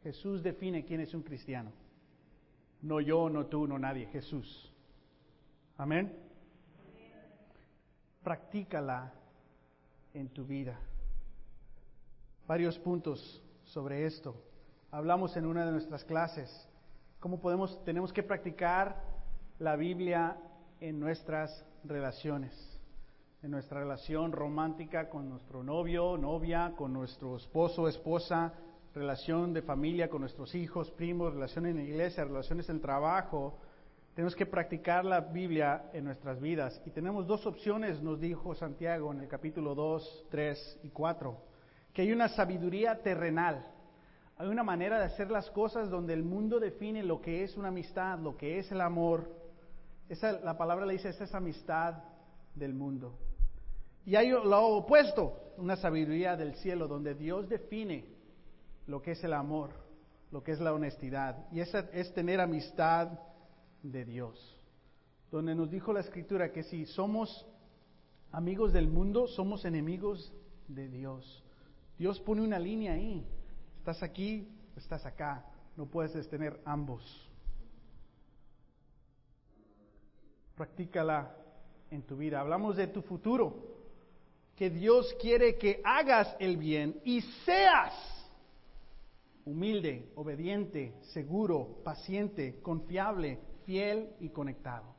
[0.02, 1.70] Jesús define quién es un cristiano.
[2.82, 4.06] No yo, no tú, no nadie.
[4.06, 4.72] Jesús.
[5.76, 6.14] Amén.
[8.22, 9.12] Practícala
[10.12, 10.78] en tu vida
[12.48, 14.34] varios puntos sobre esto.
[14.90, 16.50] Hablamos en una de nuestras clases
[17.20, 19.04] cómo podemos tenemos que practicar
[19.58, 20.38] la Biblia
[20.80, 22.52] en nuestras relaciones,
[23.42, 28.52] en nuestra relación romántica con nuestro novio, novia, con nuestro esposo, esposa,
[28.94, 33.58] relación de familia con nuestros hijos, primos, relación en la iglesia, relaciones en el trabajo,
[34.18, 36.82] tenemos que practicar la Biblia en nuestras vidas.
[36.84, 41.38] Y tenemos dos opciones, nos dijo Santiago en el capítulo 2, 3 y 4,
[41.92, 43.64] que hay una sabiduría terrenal.
[44.36, 47.68] Hay una manera de hacer las cosas donde el mundo define lo que es una
[47.68, 49.30] amistad, lo que es el amor.
[50.08, 52.02] Esa, la palabra le dice, esa es amistad
[52.54, 53.18] del mundo.
[54.04, 58.06] Y hay lo opuesto, una sabiduría del cielo, donde Dios define
[58.86, 59.70] lo que es el amor,
[60.30, 61.46] lo que es la honestidad.
[61.52, 63.18] Y esa es tener amistad
[63.82, 64.56] de Dios.
[65.30, 67.46] Donde nos dijo la escritura que si somos
[68.32, 70.32] amigos del mundo, somos enemigos
[70.68, 71.44] de Dios.
[71.98, 73.26] Dios pone una línea ahí.
[73.78, 75.44] Estás aquí, estás acá.
[75.76, 77.27] No puedes tener ambos.
[80.58, 81.36] Practícala
[81.88, 82.40] en tu vida.
[82.40, 83.78] Hablamos de tu futuro.
[84.56, 87.94] Que Dios quiere que hagas el bien y seas
[89.44, 94.96] humilde, obediente, seguro, paciente, confiable, fiel y conectado.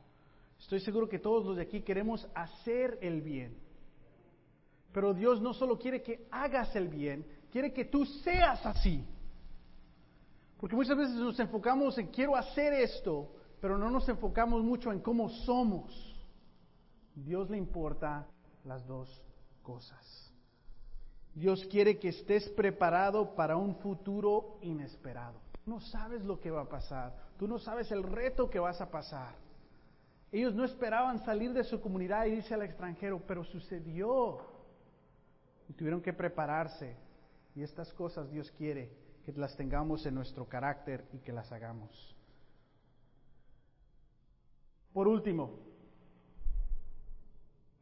[0.58, 3.54] Estoy seguro que todos los de aquí queremos hacer el bien.
[4.92, 9.04] Pero Dios no solo quiere que hagas el bien, quiere que tú seas así.
[10.58, 15.00] Porque muchas veces nos enfocamos en quiero hacer esto, pero no nos enfocamos mucho en
[15.00, 16.16] cómo somos.
[17.14, 18.26] Dios le importa
[18.64, 19.22] las dos
[19.62, 20.32] cosas.
[21.34, 25.38] Dios quiere que estés preparado para un futuro inesperado.
[25.66, 27.14] No sabes lo que va a pasar.
[27.38, 29.34] Tú no sabes el reto que vas a pasar.
[30.32, 34.38] Ellos no esperaban salir de su comunidad y irse al extranjero, pero sucedió.
[35.68, 36.96] Y tuvieron que prepararse.
[37.54, 38.90] Y estas cosas Dios quiere
[39.24, 42.16] que las tengamos en nuestro carácter y que las hagamos.
[44.92, 45.58] Por último,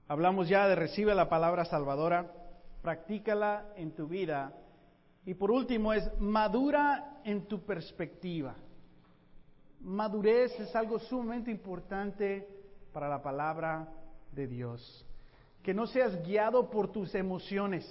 [0.07, 2.33] hablamos ya de recibe la palabra salvadora,
[2.83, 4.55] practícala en tu vida.
[5.25, 8.57] Y por último es madura en tu perspectiva
[9.81, 12.49] madurez es algo sumamente importante
[12.93, 13.89] para la palabra
[14.33, 15.07] de Dios.
[15.63, 17.85] Que no seas guiado por tus emociones,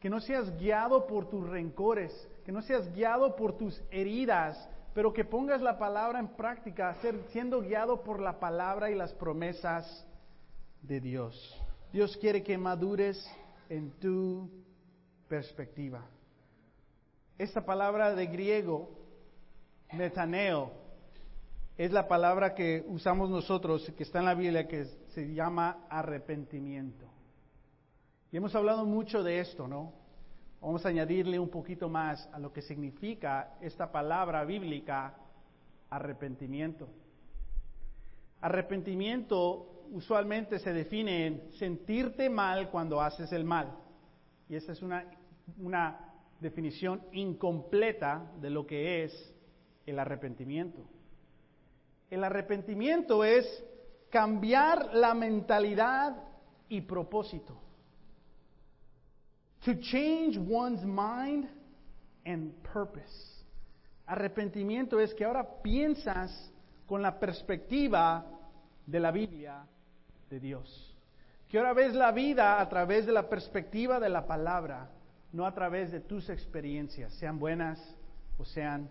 [0.00, 2.12] que no seas guiado por tus rencores,
[2.44, 6.96] que no seas guiado por tus heridas, pero que pongas la palabra en práctica,
[7.30, 10.06] siendo guiado por la palabra y las promesas
[10.82, 11.58] de Dios.
[11.92, 13.24] Dios quiere que madures
[13.68, 14.50] en tu
[15.28, 16.04] perspectiva.
[17.38, 18.90] Esta palabra de griego,
[19.92, 20.72] metaneo,
[21.78, 27.06] es la palabra que usamos nosotros, que está en la Biblia, que se llama arrepentimiento.
[28.30, 30.01] Y hemos hablado mucho de esto, ¿no?
[30.62, 35.12] Vamos a añadirle un poquito más a lo que significa esta palabra bíblica,
[35.90, 36.88] arrepentimiento.
[38.40, 43.76] Arrepentimiento usualmente se define en sentirte mal cuando haces el mal.
[44.48, 45.04] Y esa es una,
[45.58, 45.98] una
[46.38, 49.34] definición incompleta de lo que es
[49.84, 50.80] el arrepentimiento.
[52.08, 53.64] El arrepentimiento es
[54.10, 56.22] cambiar la mentalidad
[56.68, 57.58] y propósito.
[59.64, 61.48] To change one's mind
[62.24, 63.42] and purpose.
[64.06, 66.50] Arrepentimiento es que ahora piensas
[66.86, 68.26] con la perspectiva
[68.86, 69.64] de la Biblia
[70.28, 70.96] de Dios.
[71.48, 74.90] Que ahora ves la vida a través de la perspectiva de la palabra,
[75.32, 77.78] no a través de tus experiencias, sean buenas
[78.38, 78.90] o sean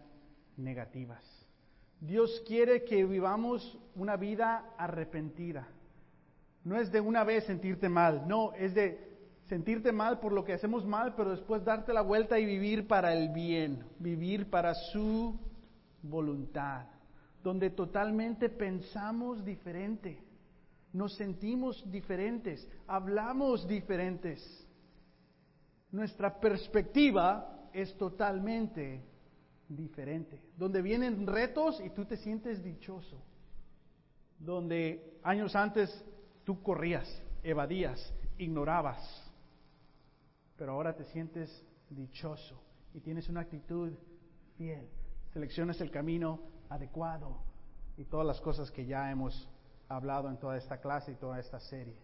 [0.56, 1.24] negativas.
[2.00, 5.68] Dios quiere que vivamos una vida arrepentida.
[6.64, 9.11] No es de una vez sentirte mal, no, es de
[9.52, 13.14] sentirte mal por lo que hacemos mal, pero después darte la vuelta y vivir para
[13.14, 15.38] el bien, vivir para su
[16.02, 16.86] voluntad,
[17.44, 20.24] donde totalmente pensamos diferente,
[20.94, 24.40] nos sentimos diferentes, hablamos diferentes.
[25.92, 29.02] Nuestra perspectiva es totalmente
[29.68, 33.22] diferente, donde vienen retos y tú te sientes dichoso,
[34.40, 36.06] donde años antes
[36.46, 39.28] tú corrías, evadías, ignorabas,
[40.62, 42.62] pero ahora te sientes dichoso
[42.93, 43.93] y tienes una actitud
[44.60, 44.88] fiel,
[45.34, 46.39] seleccionas el camino
[46.70, 47.36] adecuado
[47.97, 49.49] y todas las cosas que ya hemos
[49.89, 51.97] hablado en toda esta clase y toda esta serie.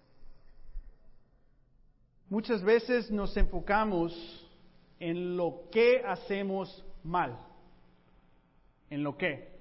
[2.29, 4.11] Muchas veces nos enfocamos
[4.99, 7.37] en lo que hacemos mal
[8.89, 9.55] en lo que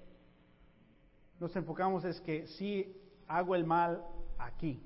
[1.38, 2.96] nos enfocamos es que si
[3.28, 4.02] hago el mal
[4.38, 4.80] aquí,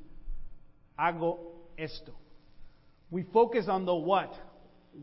[0.96, 2.12] hago esto.
[3.11, 4.32] We focus on the what,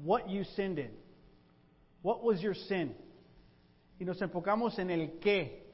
[0.03, 0.91] what you sinned in.
[2.01, 2.95] What was your sin?
[3.99, 5.66] Y nos enfocamos en el qué,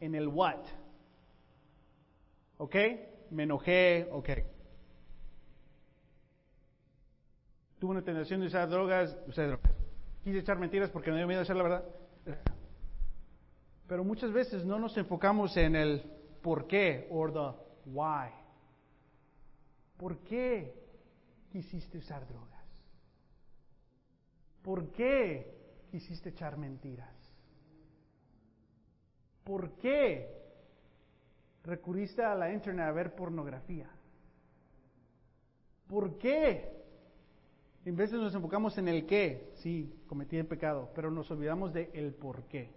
[0.00, 0.62] en el what.
[2.58, 2.76] ¿Ok?
[3.30, 4.28] Me enojé, ok.
[7.80, 9.72] Tuve una tentación de usar drogas, usé drogas.
[10.22, 11.84] quise echar mentiras porque me dio miedo decir la verdad.
[13.88, 16.02] Pero muchas veces no nos enfocamos en el
[16.42, 18.30] por qué o the why.
[19.96, 20.79] ¿Por qué
[21.50, 22.64] quisiste usar drogas?
[24.62, 27.14] ¿Por qué quisiste echar mentiras?
[29.44, 30.28] ¿Por qué
[31.64, 33.90] recurriste a la internet a ver pornografía?
[35.88, 36.80] ¿Por qué?
[37.84, 41.90] En de nos enfocamos en el qué, sí, cometí el pecado, pero nos olvidamos de
[41.94, 42.70] el por qué.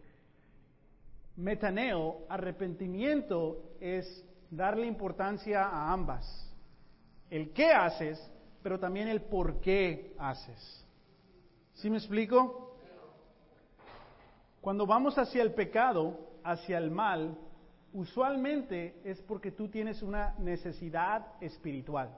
[1.36, 6.26] Metaneo, arrepentimiento, es darle importancia a ambas.
[7.30, 8.20] El qué haces,
[8.64, 10.88] pero también el por qué haces.
[11.74, 12.78] ¿Sí me explico?
[14.62, 17.38] Cuando vamos hacia el pecado, hacia el mal,
[17.92, 22.10] usualmente es porque tú tienes una necesidad espiritual.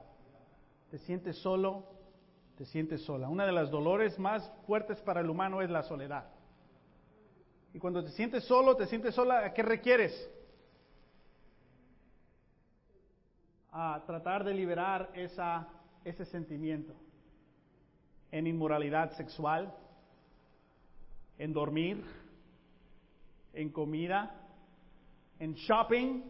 [0.91, 1.83] Te sientes solo,
[2.55, 3.27] te sientes sola.
[3.27, 6.25] Una de las dolores más fuertes para el humano es la soledad.
[7.73, 10.31] Y cuando te sientes solo, te sientes sola, ¿a qué requieres?
[13.71, 15.67] A tratar de liberar esa,
[16.05, 16.93] ese sentimiento.
[18.31, 19.73] En inmoralidad sexual,
[21.37, 22.03] en dormir,
[23.53, 24.33] en comida,
[25.39, 26.23] en shopping,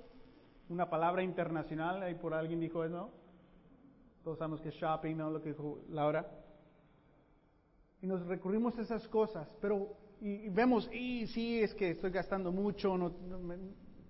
[0.69, 3.11] una palabra internacional, ahí por alguien dijo eso.
[4.23, 5.29] Todos sabemos que shopping, ¿no?
[5.29, 6.27] Lo que dijo Laura.
[8.01, 12.51] Y nos recurrimos a esas cosas, pero y, vemos, y sí, es que estoy gastando
[12.51, 13.07] mucho, no,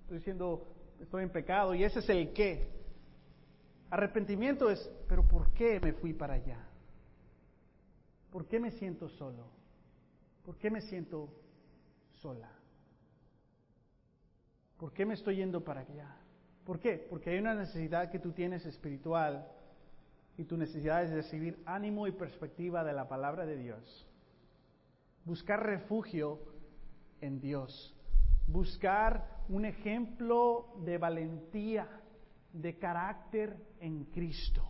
[0.01, 0.67] estoy diciendo,
[0.99, 2.69] estoy en pecado, y ese es el qué.
[3.95, 6.59] Arrepentimiento es, pero ¿por qué me fui para allá?
[8.29, 9.45] ¿Por qué me siento solo?
[10.43, 11.29] ¿Por qué me siento
[12.19, 12.51] sola?
[14.77, 16.13] ¿Por qué me estoy yendo para allá?
[16.65, 17.07] ¿Por qué?
[17.09, 19.47] Porque hay una necesidad que tú tienes espiritual
[20.37, 24.05] y tu necesidad es recibir ánimo y perspectiva de la palabra de Dios.
[25.23, 26.41] Buscar refugio
[27.21, 27.95] en Dios.
[28.45, 31.87] Buscar un ejemplo de valentía,
[32.55, 34.63] de carácter en Cristo.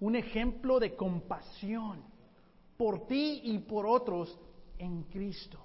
[0.00, 2.02] Un ejemplo de compasión
[2.76, 4.38] por ti y por otros
[4.78, 5.58] en Cristo.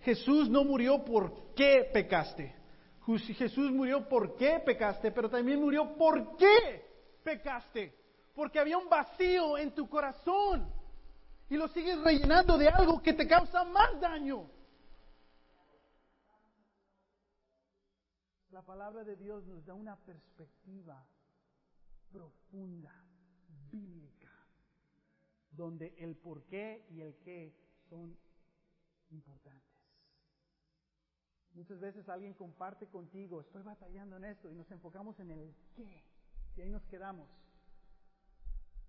[0.00, 2.54] Jesús no murió por qué pecaste.
[3.06, 6.84] Jesús murió por qué pecaste, pero también murió por qué
[7.22, 7.94] pecaste.
[8.34, 10.70] Porque había un vacío en tu corazón
[11.48, 14.48] y lo sigues rellenando de algo que te causa más daño.
[18.56, 21.06] La palabra de Dios nos da una perspectiva
[22.10, 22.90] profunda,
[23.70, 24.30] bíblica,
[25.50, 27.54] donde el por qué y el qué
[27.90, 28.16] son
[29.10, 29.82] importantes.
[31.52, 36.02] Muchas veces alguien comparte contigo, estoy batallando en esto, y nos enfocamos en el qué,
[36.56, 37.28] y ahí nos quedamos.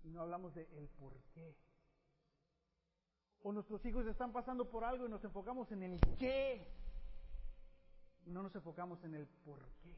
[0.02, 1.54] Y no hablamos de el por qué.
[3.42, 6.66] O nuestros hijos están pasando por algo y nos enfocamos en el qué.
[8.28, 9.94] No nos enfocamos en el por qué.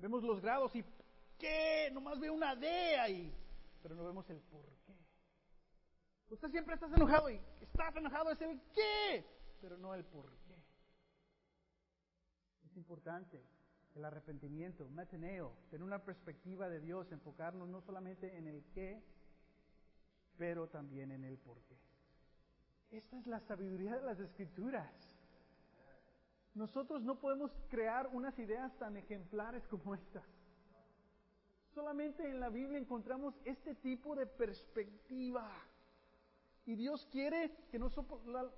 [0.00, 0.84] Vemos los grados y
[1.38, 1.90] ¿qué?
[1.92, 3.34] Nomás veo una D ahí,
[3.82, 4.94] pero no vemos el por qué.
[6.30, 9.26] Usted siempre estás enojado y estás enojado es el qué,
[9.60, 10.54] pero no el por qué.
[12.66, 13.42] Es importante
[13.96, 19.02] el arrepentimiento, meteneo, tener una perspectiva de Dios, enfocarnos no solamente en el qué,
[20.38, 21.76] pero también en el por qué.
[22.90, 25.09] Esta es la sabiduría de las escrituras.
[26.54, 30.24] Nosotros no podemos crear unas ideas tan ejemplares como estas.
[31.74, 35.48] Solamente en la Biblia encontramos este tipo de perspectiva.
[36.66, 37.88] Y Dios quiere que no,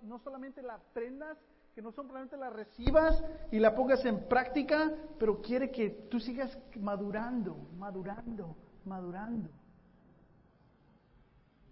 [0.02, 1.38] no solamente la aprendas,
[1.74, 6.58] que no solamente la recibas y la pongas en práctica, pero quiere que tú sigas
[6.78, 9.50] madurando, madurando, madurando.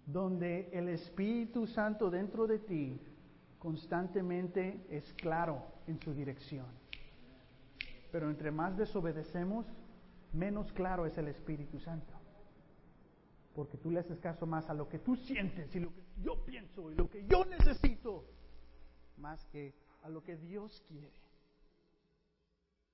[0.05, 2.99] Donde el Espíritu Santo dentro de ti
[3.61, 6.65] constantemente es claro en su dirección.
[8.11, 9.67] Pero entre más desobedecemos,
[10.33, 12.11] menos claro es el Espíritu Santo.
[13.53, 16.43] Porque tú le haces caso más a lo que tú sientes y lo que yo
[16.43, 18.25] pienso y lo que yo necesito,
[19.17, 21.21] más que a lo que Dios quiere.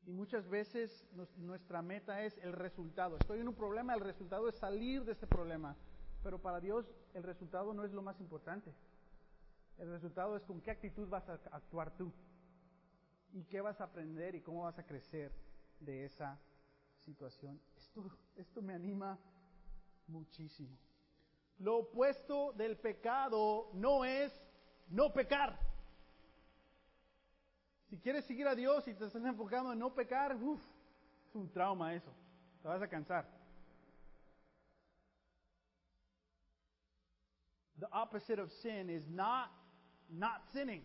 [0.05, 1.07] Y muchas veces
[1.37, 3.15] nuestra meta es el resultado.
[3.17, 5.77] Estoy en un problema, el resultado es salir de este problema.
[6.23, 8.73] Pero para Dios el resultado no es lo más importante.
[9.77, 12.11] El resultado es con qué actitud vas a actuar tú.
[13.33, 15.31] Y qué vas a aprender y cómo vas a crecer
[15.79, 16.39] de esa
[16.99, 17.61] situación.
[17.75, 19.19] Esto, esto me anima
[20.07, 20.77] muchísimo.
[21.59, 24.31] Lo opuesto del pecado no es
[24.89, 25.59] no pecar.
[27.89, 30.61] Si quieres seguir a Dios y te estás enfocando en no pecar, uff,
[31.27, 32.11] es un trauma eso.
[32.61, 33.27] Te vas a cansar.
[37.79, 39.51] The opposite of sin is not
[40.09, 40.83] not sinning.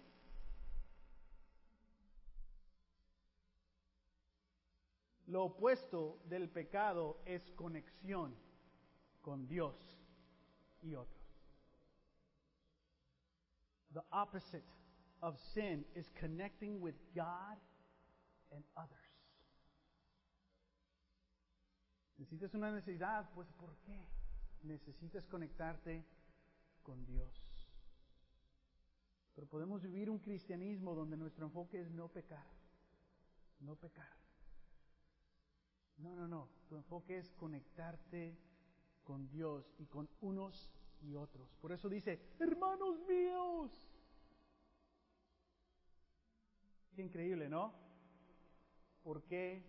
[5.27, 8.35] Lo opuesto del pecado es conexión
[9.23, 9.75] con Dios
[10.83, 11.23] y otros.
[13.95, 14.65] The opposite
[15.23, 17.57] of sin is connecting with God
[18.51, 18.99] and others.
[22.19, 24.07] Necesitas una necesidad, pues ¿por qué?
[24.63, 26.05] Necesitas conectarte
[26.83, 27.52] con Dios.
[29.35, 32.47] Pero podemos vivir un cristianismo donde nuestro enfoque es no pecar,
[33.61, 34.17] no pecar.
[35.99, 36.49] No, no, no.
[36.69, 38.37] Tu enfoque es conectarte
[39.05, 40.71] con Dios y con unos
[41.01, 41.55] y otros.
[41.61, 43.71] Por eso dice, hermanos míos.
[46.95, 47.73] Qué increíble, ¿no?
[49.03, 49.65] ¿Por qué?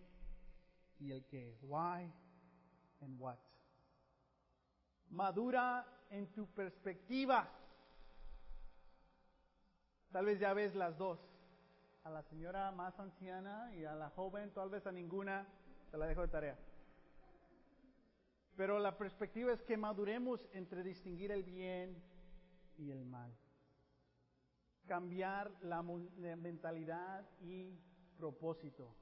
[1.00, 1.56] Y el qué.
[1.62, 2.12] Why
[3.00, 3.38] and what.
[5.10, 7.50] Madura en tu perspectiva.
[10.14, 11.18] Tal vez ya ves las dos.
[12.04, 15.44] A la señora más anciana y a la joven, tal vez a ninguna.
[15.90, 16.56] Te la dejo de tarea.
[18.56, 22.00] Pero la perspectiva es que maduremos entre distinguir el bien
[22.78, 23.34] y el mal.
[24.86, 27.76] Cambiar la, mentalidad y
[28.16, 28.94] propósito.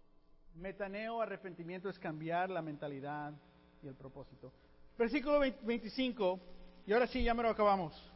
[0.54, 3.34] Metaneo, arrepentimiento es cambiar la mentalidad
[3.82, 4.50] y el propósito.
[4.96, 6.40] Versículo 25,
[6.86, 8.11] y ahora sí, ya me lo acabamos.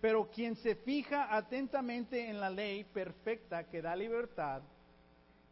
[0.00, 4.62] Pero quien se fija atentamente en la ley perfecta que da libertad,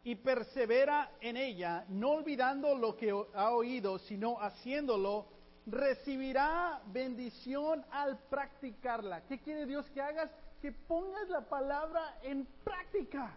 [0.07, 5.27] y persevera en ella, no olvidando lo que ha oído, sino haciéndolo,
[5.65, 9.25] recibirá bendición al practicarla.
[9.25, 10.31] ¿Qué quiere Dios que hagas?
[10.61, 13.35] Que pongas la palabra en práctica.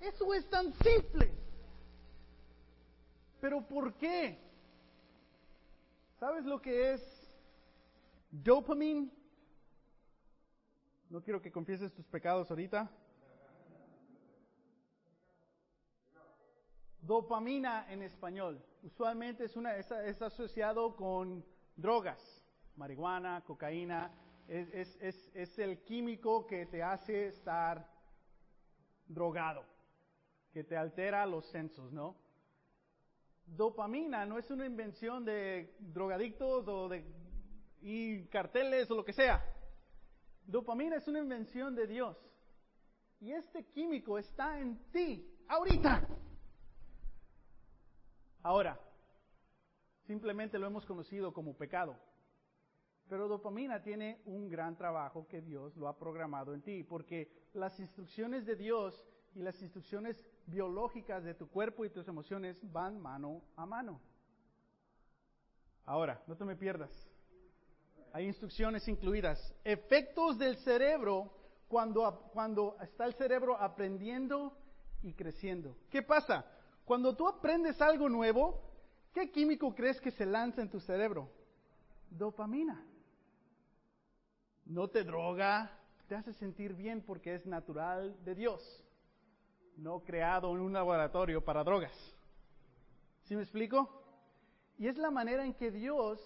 [0.00, 1.32] Eso es tan simple.
[3.40, 4.38] Pero ¿por qué?
[6.20, 7.02] ¿Sabes lo que es
[8.30, 9.10] dopamine?
[11.12, 12.90] No quiero que confieses tus pecados ahorita.
[17.02, 18.64] Dopamina en español.
[18.82, 21.44] Usualmente es, una, es, asociado con
[21.76, 22.18] drogas,
[22.76, 24.10] marihuana, cocaína.
[24.48, 27.86] Es, es, es, el químico que te hace estar
[29.06, 29.66] drogado,
[30.50, 32.16] que te altera los sensos, ¿no?
[33.44, 37.04] Dopamina no es una invención de drogadictos o de
[37.82, 39.44] y carteles o lo que sea.
[40.52, 42.14] Dopamina es una invención de Dios.
[43.20, 46.06] Y este químico está en ti, ahorita.
[48.42, 48.78] Ahora,
[50.02, 51.96] simplemente lo hemos conocido como pecado.
[53.08, 57.80] Pero dopamina tiene un gran trabajo que Dios lo ha programado en ti, porque las
[57.80, 63.40] instrucciones de Dios y las instrucciones biológicas de tu cuerpo y tus emociones van mano
[63.56, 64.02] a mano.
[65.86, 67.11] Ahora, no te me pierdas.
[68.12, 69.54] Hay instrucciones incluidas.
[69.64, 71.32] Efectos del cerebro
[71.68, 74.56] cuando, cuando está el cerebro aprendiendo
[75.02, 75.76] y creciendo.
[75.90, 76.44] ¿Qué pasa?
[76.84, 78.60] Cuando tú aprendes algo nuevo,
[79.14, 81.30] ¿qué químico crees que se lanza en tu cerebro?
[82.10, 82.84] Dopamina.
[84.66, 85.70] No te droga,
[86.06, 88.84] te hace sentir bien porque es natural de Dios,
[89.76, 91.92] no creado en un laboratorio para drogas.
[93.24, 94.02] ¿Sí me explico?
[94.78, 96.20] Y es la manera en que Dios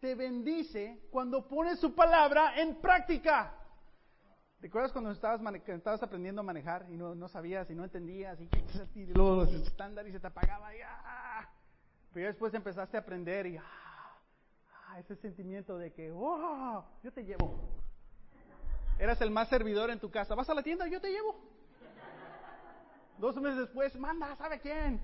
[0.00, 3.54] te bendice cuando pones su palabra en práctica.
[4.60, 8.48] ¿Recuerdas cuando estabas, estabas aprendiendo a manejar y no, sabías y no entendías y,
[8.94, 11.48] y los estándares y se te apagaba y ah?
[12.12, 17.58] Pero después empezaste a aprender y ah, ese sentimiento de que, oh, yo te llevo.
[18.98, 20.34] Eras el más servidor en tu casa.
[20.34, 21.40] Vas a la tienda, yo te llevo.
[23.18, 25.00] Dos meses después, manda, ¿sabe quién?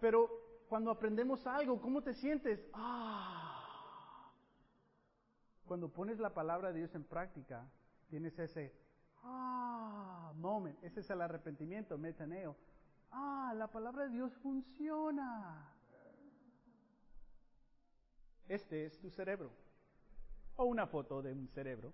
[0.00, 2.60] Pero cuando aprendemos algo, ¿cómo te sientes?
[2.72, 4.32] Ah.
[5.66, 7.66] Cuando pones la palabra de Dios en práctica,
[8.08, 8.72] Tienes ese
[9.24, 12.56] ah moment, ese es el arrepentimiento, metaneo.
[13.10, 15.72] Ah, la palabra de Dios funciona.
[18.48, 19.50] Este es tu cerebro.
[20.56, 21.92] O una foto de un cerebro.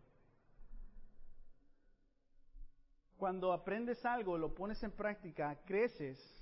[3.16, 6.41] Cuando aprendes algo, lo pones en práctica, creces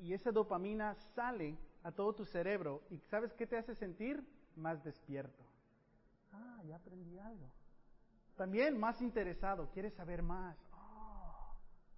[0.00, 2.82] y esa dopamina sale a todo tu cerebro.
[2.90, 4.22] ¿Y sabes qué te hace sentir?
[4.56, 5.44] Más despierto.
[6.32, 7.50] Ah, ya aprendí algo.
[8.36, 10.56] También más interesado, quieres saber más.
[10.72, 11.54] Oh,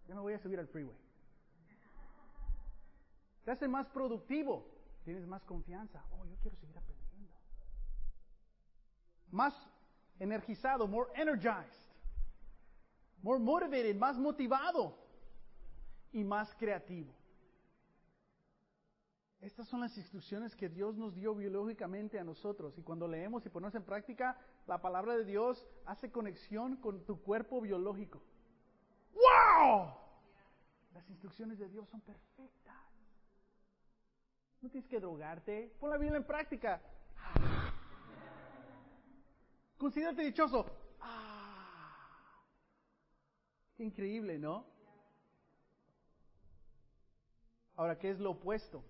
[0.09, 0.96] yo me voy a subir al freeway.
[3.44, 4.66] Te hace más productivo,
[5.05, 6.05] tienes más confianza.
[6.12, 7.32] Oh, yo quiero seguir aprendiendo.
[9.30, 9.55] Más
[10.18, 11.82] energizado, more energized.
[13.22, 14.96] More motivated, más motivado
[16.12, 17.12] y más creativo.
[19.43, 22.78] Estas son las instrucciones que Dios nos dio biológicamente a nosotros.
[22.78, 24.38] Y cuando leemos y ponemos en práctica,
[24.68, 28.22] la palabra de Dios hace conexión con tu cuerpo biológico.
[29.12, 29.95] ¡Wow!
[30.95, 32.76] Las instrucciones de Dios son perfectas.
[34.61, 35.74] No tienes que drogarte.
[35.80, 36.80] Pon la Biblia en práctica.
[39.76, 40.66] Considérate dichoso.
[41.01, 42.45] ¡Ah!
[43.76, 44.64] Qué increíble, ¿no?
[47.74, 48.84] Ahora, ¿qué es lo opuesto?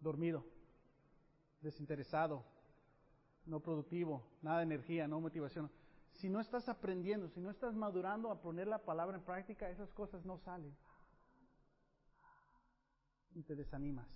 [0.00, 0.44] Dormido,
[1.60, 2.44] desinteresado,
[3.46, 5.70] no productivo, nada de energía, no motivación.
[6.14, 9.92] Si no estás aprendiendo, si no estás madurando a poner la palabra en práctica, esas
[9.92, 10.74] cosas no salen.
[13.34, 14.08] Y te desanimas.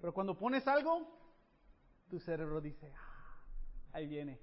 [0.00, 1.06] Pero cuando pones algo,
[2.10, 3.40] tu cerebro dice, ah,
[3.92, 4.40] ahí viene,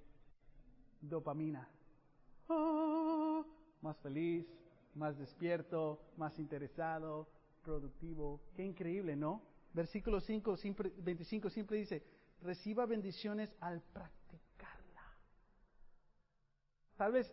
[1.01, 1.67] dopamina.
[2.47, 3.43] Ah,
[3.81, 4.47] más feliz,
[4.95, 7.27] más despierto, más interesado,
[7.63, 8.41] productivo.
[8.55, 9.48] Qué increíble, ¿no?
[9.73, 10.55] Versículo 5,
[10.97, 12.03] 25 siempre dice,
[12.41, 15.03] reciba bendiciones al practicarla.
[16.97, 17.31] Tal vez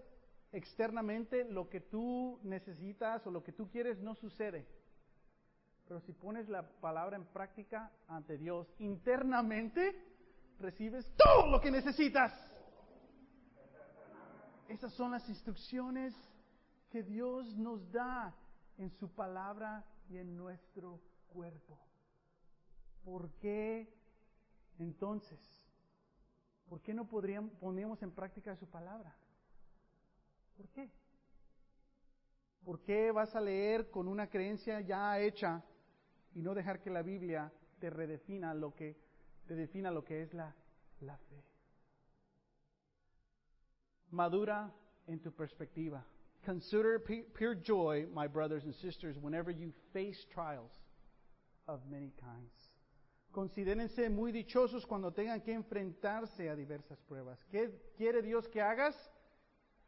[0.53, 4.67] externamente lo que tú necesitas o lo que tú quieres no sucede.
[5.89, 9.95] Pero si pones la palabra en práctica ante Dios, internamente
[10.59, 12.33] recibes todo lo que necesitas.
[14.69, 16.15] Esas son las instrucciones
[16.91, 18.35] que Dios nos da
[18.79, 21.79] en su palabra y en nuestro cuerpo.
[23.07, 23.89] ¿Por qué
[24.81, 25.39] entonces?
[26.69, 29.17] ¿Por qué no podríamos, ponemos en práctica su palabra?
[30.57, 30.91] ¿Por qué?
[32.65, 35.63] ¿Por qué vas a leer con una creencia ya hecha
[36.35, 38.97] y no dejar que la Biblia te redefina lo que
[39.47, 40.53] te defina lo que es la,
[41.01, 41.45] la fe?
[44.11, 44.75] Madura
[45.07, 46.05] en tu perspectiva.
[46.45, 47.01] Consider
[47.33, 50.73] pure joy, my brothers and sisters, whenever you face trials
[51.69, 52.66] of many kinds.
[53.37, 57.39] Considérense muy dichosos cuando tengan que enfrentarse a diversas pruebas.
[57.51, 58.97] ¿Qué quiere Dios que hagas?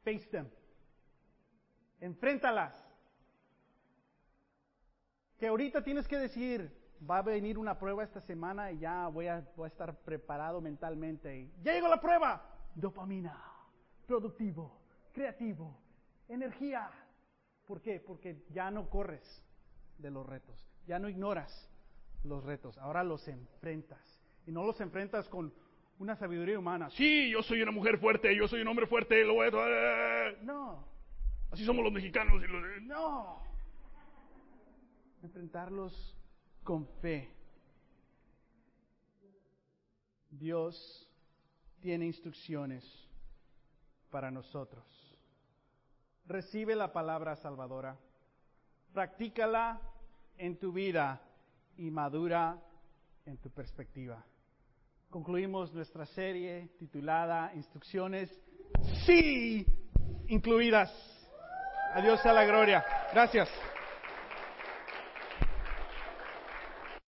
[0.05, 0.51] Face them.
[1.99, 2.75] Enfréntalas.
[5.39, 6.71] Que ahorita tienes que decir,
[7.11, 10.61] va a venir una prueba esta semana y ya voy a, voy a estar preparado
[10.61, 11.51] mentalmente.
[11.63, 12.55] ya llegó la prueba.
[12.75, 13.43] Dopamina,
[14.07, 14.79] productivo,
[15.11, 15.75] creativo,
[16.29, 16.91] energía.
[17.67, 17.99] ¿Por qué?
[17.99, 19.43] Porque ya no corres
[19.97, 21.71] de los retos, ya no ignoras,
[22.25, 24.21] los retos, ahora los enfrentas.
[24.47, 25.53] Y no los enfrentas con
[25.99, 26.91] una sabiduría humana.
[26.91, 30.33] Sí, yo soy una mujer fuerte, yo soy un hombre fuerte, lo voy a...
[30.43, 30.87] No.
[31.51, 32.43] Así somos los mexicanos.
[32.43, 32.83] Y los...
[32.83, 33.43] No.
[35.23, 36.17] Enfrentarlos
[36.63, 37.31] con fe.
[40.31, 41.11] Dios
[41.81, 42.85] tiene instrucciones
[44.11, 44.85] para nosotros.
[46.27, 47.99] Recibe la palabra salvadora.
[48.93, 49.81] Practícala
[50.37, 51.21] en tu vida
[51.79, 52.61] y madura
[53.25, 54.25] en tu perspectiva.
[55.11, 58.31] Concluimos nuestra serie titulada Instrucciones
[59.07, 59.67] sí
[60.29, 60.93] incluidas.
[61.95, 62.85] Adiós a la gloria.
[63.13, 63.49] Gracias.